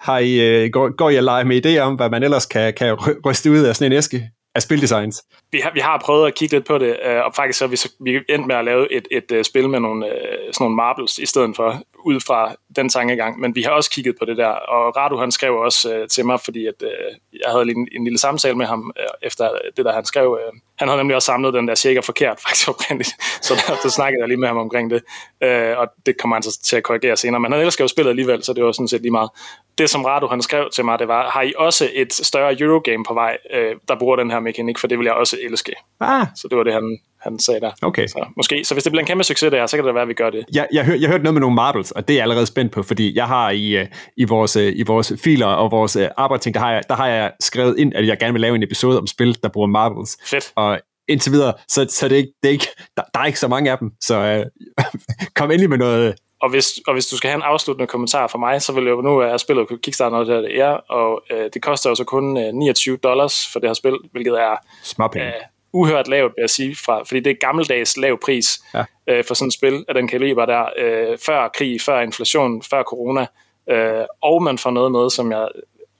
Har 0.00 0.18
I, 0.18 0.40
øh, 0.40 0.70
går, 0.70 0.96
går 0.96 1.10
I 1.10 1.16
at 1.16 1.24
lege 1.24 1.44
med 1.44 1.66
idéer 1.66 1.80
om, 1.80 1.94
hvad 1.94 2.10
man 2.10 2.22
ellers 2.22 2.46
kan, 2.46 2.74
kan 2.74 2.94
ryste 3.26 3.50
ud 3.50 3.58
af 3.58 3.76
sådan 3.76 3.92
en 3.92 3.98
æske? 3.98 4.30
af 4.56 4.62
spildesigns? 4.62 5.24
Vi 5.52 5.58
har, 5.58 5.70
vi 5.74 5.80
har 5.80 6.02
prøvet 6.04 6.26
at 6.26 6.34
kigge 6.34 6.56
lidt 6.56 6.66
på 6.66 6.78
det, 6.78 6.96
øh, 7.06 7.24
og 7.24 7.34
faktisk 7.34 7.58
så 7.58 7.64
er 7.64 7.68
vi, 7.68 7.76
så, 7.76 7.92
vi 8.00 8.20
endt 8.28 8.46
med 8.46 8.56
at 8.56 8.64
lave 8.64 8.92
et, 8.92 9.08
et, 9.10 9.32
et 9.32 9.46
spil 9.46 9.68
med 9.68 9.80
nogle, 9.80 10.06
øh, 10.06 10.12
sådan 10.52 10.64
nogle 10.64 10.76
marbles 10.76 11.18
i 11.18 11.26
stedet 11.26 11.56
for, 11.56 11.82
ud 12.04 12.20
fra 12.26 12.54
den 12.76 12.88
tankegang. 12.88 13.40
Men 13.40 13.54
vi 13.54 13.62
har 13.62 13.70
også 13.70 13.90
kigget 13.90 14.16
på 14.18 14.24
det 14.24 14.36
der, 14.36 14.48
og 14.48 14.96
Radu 14.96 15.16
han 15.16 15.32
skrev 15.32 15.54
også 15.54 15.94
øh, 15.94 16.08
til 16.08 16.26
mig, 16.26 16.40
fordi 16.40 16.66
at, 16.66 16.82
øh, 16.82 17.14
jeg 17.32 17.50
havde 17.50 17.62
en, 17.62 17.88
en 17.92 18.04
lille 18.04 18.18
samtale 18.18 18.54
med 18.54 18.66
ham 18.66 18.92
øh, 19.00 19.06
efter 19.22 19.50
det 19.76 19.84
der, 19.84 19.92
han 19.92 20.04
skrev. 20.04 20.38
Øh, 20.42 20.52
han 20.78 20.88
havde 20.88 20.98
nemlig 20.98 21.14
også 21.14 21.26
samlet 21.26 21.54
den 21.54 21.68
der 21.68 21.74
cirka 21.74 22.00
forkert, 22.00 22.40
faktisk 22.46 22.68
oprindeligt, 22.68 23.10
så 23.42 23.54
der, 23.54 23.74
der 23.82 23.88
snakkede 23.88 24.20
jeg 24.20 24.28
lige 24.28 24.40
med 24.40 24.48
ham 24.48 24.56
omkring 24.56 24.90
det, 24.90 25.02
øh, 25.40 25.78
og 25.78 25.86
det 26.06 26.18
kommer 26.18 26.36
han 26.36 26.42
så 26.42 26.58
til 26.62 26.76
at 26.76 26.82
korrigere 26.82 27.16
senere. 27.16 27.40
Men 27.40 27.52
han 27.52 27.60
elsker 27.60 27.84
jo 27.84 27.88
spillet 27.88 28.10
alligevel, 28.10 28.44
så 28.44 28.52
det 28.52 28.64
var 28.64 28.72
sådan 28.72 28.88
set 28.88 29.00
lige 29.00 29.12
meget. 29.12 29.30
Det, 29.78 29.90
som 29.90 30.04
Radu 30.04 30.26
han 30.26 30.42
skrev 30.42 30.70
til 30.70 30.84
mig, 30.84 30.98
det 30.98 31.08
var, 31.08 31.30
har 31.30 31.42
I 31.42 31.52
også 31.56 31.90
et 31.94 32.12
større 32.12 32.60
Eurogame 32.60 33.04
på 33.04 33.14
vej, 33.14 33.36
øh, 33.54 33.76
der 33.88 33.98
bruger 33.98 34.16
den 34.16 34.30
her 34.30 34.40
mekanik, 34.40 34.78
for 34.78 34.86
det 34.86 34.98
vil 34.98 35.04
jeg 35.04 35.14
også 35.14 35.36
elske. 35.42 35.72
Ah. 36.00 36.26
Så 36.36 36.48
det 36.48 36.58
var 36.58 36.64
det, 36.64 36.72
han, 36.72 36.98
han 37.28 37.38
sagde 37.38 37.60
der. 37.60 37.70
Okay. 37.82 38.06
Så, 38.06 38.26
måske. 38.36 38.64
så 38.64 38.74
hvis 38.74 38.84
det 38.84 38.92
bliver 38.92 39.00
en 39.00 39.06
kæmpe 39.06 39.24
succes 39.24 39.50
det 39.50 39.58
her, 39.58 39.66
så 39.66 39.76
kan 39.76 39.86
det 39.86 39.94
være, 39.94 40.02
at 40.02 40.08
vi 40.08 40.14
gør 40.14 40.30
det. 40.30 40.44
Jeg, 40.54 40.66
jeg, 40.72 40.84
hør, 40.84 40.94
jeg 40.94 41.08
hørte 41.08 41.24
noget 41.24 41.34
med 41.34 41.40
nogle 41.40 41.54
marbles, 41.54 41.90
og 41.90 42.08
det 42.08 42.14
er 42.14 42.18
jeg 42.18 42.22
allerede 42.22 42.46
spændt 42.46 42.72
på, 42.72 42.82
fordi 42.82 43.16
jeg 43.16 43.26
har 43.26 43.50
i, 43.50 43.76
øh, 43.76 43.86
i, 44.16 44.24
vores, 44.24 44.56
øh, 44.56 44.72
i 44.76 44.82
vores 44.82 45.12
filer 45.24 45.46
og 45.46 45.70
vores 45.70 45.96
øh, 45.96 46.08
arbejdsting, 46.16 46.54
der 46.54 46.60
har, 46.60 46.72
jeg, 46.72 46.82
der 46.88 46.94
har 46.94 47.06
jeg 47.06 47.32
skrevet 47.40 47.78
ind, 47.78 47.94
at 47.94 48.06
jeg 48.06 48.18
gerne 48.18 48.32
vil 48.32 48.40
lave 48.40 48.56
en 48.56 48.62
episode 48.62 48.98
om 48.98 49.06
spil, 49.06 49.38
der 49.42 49.48
bruger 49.48 49.66
marbles. 49.66 50.18
Fedt. 50.24 50.52
Og 50.56 50.80
indtil 51.08 51.32
videre, 51.32 51.54
så, 51.68 51.86
så 51.90 52.08
det 52.08 52.14
er 52.14 52.16
ikke, 52.16 52.32
det 52.42 52.48
er 52.48 52.52
ikke, 52.52 52.68
der, 52.96 53.02
der 53.14 53.20
er 53.20 53.24
ikke 53.24 53.38
så 53.38 53.48
mange 53.48 53.70
af 53.70 53.78
dem, 53.78 53.90
så 54.00 54.44
uh, 54.78 54.84
kom 55.36 55.50
endelig 55.50 55.70
med 55.70 55.78
noget, 55.78 56.14
og, 56.42 56.50
hvis, 56.50 56.80
og 56.86 56.92
hvis 56.92 57.06
du 57.06 57.16
skal 57.16 57.30
have 57.30 57.36
en 57.36 57.42
afsluttende 57.42 57.86
kommentar 57.86 58.26
fra 58.26 58.38
mig, 58.38 58.62
så 58.62 58.72
vil 58.72 58.84
jeg 58.84 58.90
jo 58.90 59.00
nu 59.00 59.20
have 59.20 59.38
spillet 59.38 59.68
på 59.68 59.76
Kickstarter, 59.82 60.24
noget 60.24 60.44
det 60.44 60.60
er, 60.60 60.70
og 60.70 61.22
øh, 61.30 61.50
det 61.54 61.62
koster 61.62 61.90
jo 61.90 61.94
så 61.94 62.04
kun 62.04 62.36
øh, 62.36 62.54
29 62.54 62.96
dollars 62.96 63.48
for 63.52 63.60
det 63.60 63.68
her 63.68 63.74
spil, 63.74 63.98
hvilket 64.12 64.32
er 64.32 64.56
Småpenge. 64.82 65.26
øh, 65.26 65.32
uhørt 65.76 66.08
lavt, 66.08 66.32
vil 66.36 66.42
jeg 66.42 66.50
sige, 66.50 66.76
fra, 66.76 67.02
fordi 67.02 67.20
det 67.20 67.30
er 67.30 67.34
gammeldags 67.46 67.96
lav 67.96 68.18
pris 68.24 68.60
Ja. 68.74 68.84
øh, 69.06 69.24
for 69.24 69.34
sådan 69.34 69.48
et 69.48 69.54
spil 69.54 69.84
af 69.88 69.94
den 69.94 70.08
kaliber 70.08 70.46
der, 70.46 70.64
øh, 70.78 71.18
før 71.26 71.48
krig, 71.48 71.80
før 71.80 72.00
inflation, 72.00 72.62
før 72.62 72.82
corona, 72.82 73.26
øh, 73.70 74.04
og 74.22 74.42
man 74.42 74.58
får 74.58 74.70
noget 74.70 74.92
med, 74.92 75.10
som 75.10 75.32
jeg 75.32 75.48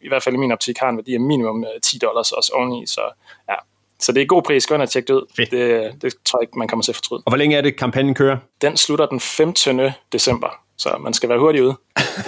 i 0.00 0.08
hvert 0.08 0.22
fald 0.22 0.34
i 0.34 0.38
min 0.38 0.52
optik 0.52 0.78
har 0.78 0.88
en 0.88 0.96
værdi 0.96 1.14
af 1.14 1.20
minimum 1.20 1.64
øh, 1.64 1.80
10 1.82 1.98
dollars 1.98 2.32
også 2.32 2.52
oveni, 2.54 2.86
så 2.86 3.00
ja. 3.48 3.54
Så 3.98 4.12
det 4.12 4.22
er 4.22 4.26
god 4.26 4.42
pris, 4.42 4.66
gå 4.66 4.74
ind 4.74 4.82
og 4.82 4.90
tjek 4.90 5.08
det 5.08 5.14
ud. 5.14 5.26
Fedt. 5.36 5.50
Det, 5.50 6.02
det 6.02 6.14
tror 6.24 6.38
jeg 6.38 6.42
ikke, 6.42 6.58
man 6.58 6.68
kommer 6.68 6.82
til 6.82 6.92
at 6.92 6.96
fortryde. 6.96 7.22
Og 7.26 7.30
hvor 7.30 7.36
længe 7.36 7.56
er 7.56 7.60
det, 7.60 7.76
kampagnen 7.76 8.14
kører? 8.14 8.36
Den 8.60 8.76
slutter 8.76 9.06
den 9.06 9.20
15. 9.20 9.80
december, 10.12 10.48
så 10.76 10.96
man 11.00 11.14
skal 11.14 11.28
være 11.28 11.38
hurtig 11.38 11.62
ude. 11.62 11.76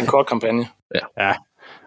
En 0.01 0.07
kort 0.07 0.27
kampagne. 0.27 0.69
Ja, 0.95 1.01
Back 1.19 1.39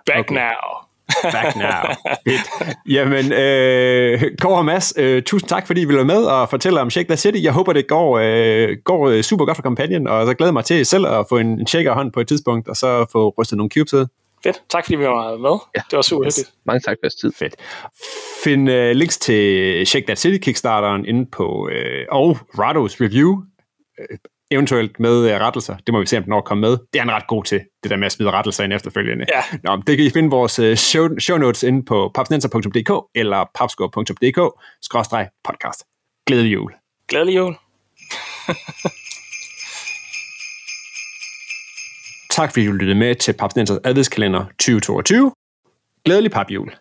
Okay. 0.09 0.19
okay. 0.19 0.35
now! 0.35 0.85
Back 1.23 1.55
now. 1.55 1.93
Fedt. 2.27 2.67
Jamen, 2.95 3.33
øh, 3.33 4.21
Kåre 4.41 4.57
og 4.57 4.65
Mads, 4.65 4.93
øh, 4.97 5.23
tusind 5.23 5.49
tak, 5.49 5.67
fordi 5.67 5.81
I 5.81 5.85
ville 5.85 5.97
være 5.97 6.05
med 6.05 6.23
og 6.23 6.49
fortælle 6.49 6.81
om 6.81 6.89
Shake 6.89 7.07
That 7.07 7.19
City. 7.19 7.43
Jeg 7.43 7.51
håber, 7.53 7.73
det 7.73 7.87
går, 7.87 8.19
øh, 8.23 8.77
går 8.85 9.09
øh, 9.09 9.21
super 9.21 9.45
godt 9.45 9.57
for 9.57 9.61
kampagnen, 9.61 10.07
og 10.07 10.25
så 10.27 10.33
glæder 10.33 10.51
mig 10.53 10.65
til 10.65 10.85
selv 10.85 11.07
at 11.07 11.25
få 11.29 11.37
en, 11.37 11.47
en 11.59 11.67
shaker 11.67 11.93
hånd 11.93 12.11
på 12.11 12.19
et 12.19 12.27
tidspunkt, 12.27 12.67
og 12.67 12.75
så 12.75 13.05
få 13.11 13.33
rystet 13.39 13.57
nogle 13.57 13.69
cubes 13.69 13.93
ud. 13.93 14.05
Fedt. 14.43 14.61
Tak 14.69 14.85
fordi 14.85 14.95
vi 14.95 15.03
var 15.05 15.37
med. 15.37 15.59
Ja. 15.75 15.81
Det 15.91 15.95
var 15.95 16.01
super 16.01 16.25
Yes. 16.25 16.35
hyggeligt. 16.35 16.55
Mange 16.65 16.79
tak 16.79 16.97
for 16.99 17.05
jeres 17.05 17.15
tid. 17.15 17.31
Fedt. 17.39 17.55
Find 18.43 18.69
øh, 18.69 18.91
links 18.91 19.17
til 19.19 19.87
Shake 19.87 20.05
That 20.05 20.19
City 20.19 20.37
Kickstarteren 20.45 21.05
inde 21.05 21.25
på, 21.25 21.69
øh, 21.71 22.05
og 22.11 22.37
Rados 22.59 23.01
review, 23.01 23.41
øh, 23.99 24.17
eventuelt 24.51 24.99
med 24.99 25.29
øh, 25.29 25.39
rettelser. 25.39 25.75
Det 25.85 25.93
må 25.93 25.99
vi 25.99 26.05
se, 26.05 26.17
om 26.17 26.23
den 26.23 26.29
når 26.29 26.41
kommer 26.41 26.69
med. 26.69 26.77
Det 26.93 26.99
er 26.99 27.03
han 27.03 27.11
ret 27.11 27.27
god 27.27 27.43
til, 27.43 27.61
det 27.83 27.91
der 27.91 27.97
med 27.97 28.05
at 28.05 28.11
smide 28.11 28.31
rettelser 28.31 28.63
ind 28.63 28.73
efterfølgende. 28.73 29.25
Ja. 29.35 29.43
Nå, 29.63 29.81
det 29.87 29.97
kan 29.97 30.05
I 30.05 30.09
finde 30.09 30.29
vores 30.29 30.59
øh, 30.59 30.75
show, 30.75 31.09
show 31.19 31.37
notes 31.37 31.63
inde 31.63 31.85
på 31.85 32.11
papsnenser.dk 32.15 32.91
eller 33.15 33.45
papscore.dk-podcast. 33.55 35.83
Glædelig 36.25 36.53
jul. 36.53 36.71
Glædelig 37.07 37.35
jul. 37.35 37.55
Tak 42.31 42.51
fordi 42.51 42.65
du 42.65 42.71
lyttede 42.71 42.99
med 42.99 43.15
til 43.15 43.33
Papsnensers 43.33 43.79
adventskalender 43.83 44.45
2022. 44.45 45.31
Glædelig 46.05 46.31
papjul. 46.31 46.71